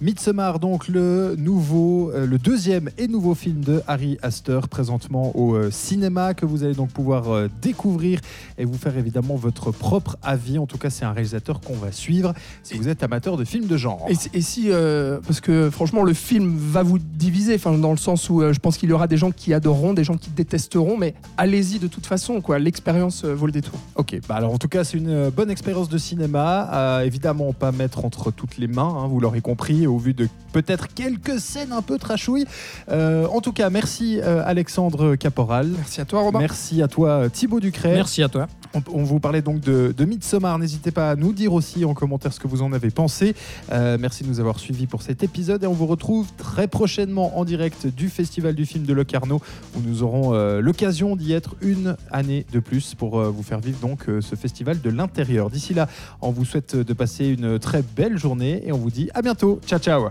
Midsommar, 0.00 0.60
donc 0.60 0.86
le 0.86 1.34
nouveau, 1.36 2.12
euh, 2.14 2.24
le 2.24 2.38
deuxième 2.38 2.88
et 2.98 3.08
nouveau 3.08 3.34
film 3.34 3.62
de 3.64 3.82
Harry 3.88 4.16
Astor, 4.22 4.68
présentement 4.68 5.32
au 5.36 5.56
euh, 5.56 5.72
cinéma, 5.72 6.34
que 6.34 6.46
vous 6.46 6.62
allez 6.62 6.74
donc 6.74 6.90
pouvoir 6.90 7.30
euh, 7.30 7.48
découvrir 7.60 8.20
et 8.58 8.64
vous 8.64 8.78
faire 8.78 8.96
évidemment 8.96 9.34
votre 9.34 9.72
propre 9.72 10.16
avis. 10.22 10.56
En 10.60 10.66
tout 10.66 10.78
cas, 10.78 10.88
c'est 10.88 11.04
un 11.04 11.10
réalisateur 11.10 11.60
qu'on 11.60 11.74
va 11.74 11.90
suivre 11.90 12.32
si 12.62 12.78
vous 12.78 12.86
êtes 12.88 13.02
amateur 13.02 13.36
de 13.36 13.44
films 13.44 13.66
de 13.66 13.76
genre. 13.76 14.06
Et, 14.08 14.14
si- 14.14 14.30
et 14.34 14.40
si, 14.40 14.68
parce 15.26 15.40
que 15.40 15.68
franchement, 15.68 16.04
le 16.04 16.14
film 16.14 16.56
va 16.56 16.84
vous 16.84 16.98
diviser, 17.00 17.56
enfin, 17.56 17.76
dans 17.76 17.90
le 17.90 17.96
sens 17.96 18.30
où 18.30 18.40
je 18.52 18.58
pense 18.60 18.78
qu'il 18.78 18.90
y 18.90 18.92
aura 18.92 19.08
des 19.08 19.16
gens 19.16 19.32
qui 19.32 19.52
adoreront, 19.52 19.94
des 19.94 20.04
gens 20.04 20.16
qui 20.16 20.30
détesteront, 20.30 20.96
mais 20.96 21.14
allez-y 21.36 21.80
de 21.80 21.88
toute 21.88 22.06
façon, 22.06 22.40
quoi. 22.40 22.60
L'expérience 22.60 23.24
vaut 23.24 23.46
le 23.46 23.52
détour. 23.52 23.78
Ok, 23.96 24.16
bah 24.28 24.36
alors 24.36 24.52
en 24.52 24.58
tout 24.58 24.68
cas, 24.68 24.84
c'est 24.84 24.96
une 24.98 25.30
bonne 25.30 25.50
expérience 25.50 25.88
de 25.88 25.98
cinéma. 25.98 27.00
Évidemment, 27.04 27.52
pas 27.52 27.72
mettre 27.72 28.04
entre 28.04 28.30
toutes 28.30 28.58
les 28.58 28.68
mains, 28.68 28.94
hein, 28.96 29.08
vous 29.08 29.18
l'aurez 29.18 29.40
compris, 29.40 29.86
au 29.88 29.98
vu 29.98 30.14
de 30.14 30.28
peut-être 30.52 30.88
quelques 30.94 31.40
scènes 31.40 31.72
un 31.72 31.82
peu 31.82 31.98
trashouilles. 31.98 32.46
Euh, 32.90 33.26
en 33.26 33.40
tout 33.40 33.52
cas, 33.52 33.70
merci 33.70 34.20
euh, 34.20 34.42
Alexandre 34.44 35.16
Caporal. 35.16 35.68
Merci 35.76 36.00
à 36.00 36.04
toi, 36.04 36.20
Robin. 36.22 36.38
Merci 36.38 36.82
à 36.82 36.88
toi 36.88 37.28
Thibaut 37.30 37.60
Ducret. 37.60 37.94
Merci 37.94 38.22
à 38.22 38.28
toi. 38.28 38.48
On, 38.74 39.02
vous 39.02 39.20
parlait 39.20 39.42
donc 39.42 39.60
de, 39.60 39.94
de 39.96 40.04
Midsommar. 40.04 40.58
N'hésitez 40.58 40.90
pas 40.90 41.10
à 41.10 41.16
nous 41.16 41.32
dire 41.32 41.52
aussi 41.52 41.84
en 41.84 41.94
commentaire 41.94 42.32
ce 42.32 42.40
que 42.40 42.48
vous 42.48 42.62
en 42.62 42.72
avez 42.72 42.90
pensé. 42.90 43.34
Euh, 43.72 43.96
merci 43.98 44.24
de 44.24 44.28
nous 44.28 44.40
avoir 44.40 44.58
suivis 44.58 44.86
pour 44.86 45.02
cet 45.02 45.22
épisode 45.22 45.64
et 45.64 45.66
on 45.66 45.72
vous 45.72 45.86
retrouve 45.86 46.28
très 46.36 46.68
prochainement 46.68 47.38
en 47.38 47.44
direct 47.44 47.86
du 47.86 48.08
Festival 48.08 48.54
du 48.54 48.66
film 48.66 48.84
de 48.84 48.92
Locarno 48.92 49.40
où 49.76 49.80
nous 49.80 50.02
aurons 50.02 50.34
euh, 50.34 50.60
l'occasion 50.60 51.16
d'y 51.16 51.32
être 51.32 51.56
une 51.60 51.96
année 52.10 52.46
de 52.52 52.60
plus 52.60 52.94
pour 52.94 53.18
euh, 53.18 53.30
vous 53.30 53.42
faire 53.42 53.60
vivre 53.60 53.78
donc 53.80 54.06
ce 54.20 54.34
festival 54.34 54.80
de 54.80 54.90
l'intérieur. 54.90 55.50
D'ici 55.50 55.74
là, 55.74 55.88
on 56.20 56.30
vous 56.30 56.44
souhaite 56.44 56.76
de 56.76 56.92
passer 56.92 57.26
une 57.26 57.58
très 57.58 57.82
belle 57.82 58.18
journée 58.18 58.62
et 58.66 58.72
on 58.72 58.78
vous 58.78 58.90
dit 58.90 59.10
à 59.14 59.22
bientôt. 59.22 59.60
Ciao 59.66 59.78
ciao. 59.78 60.08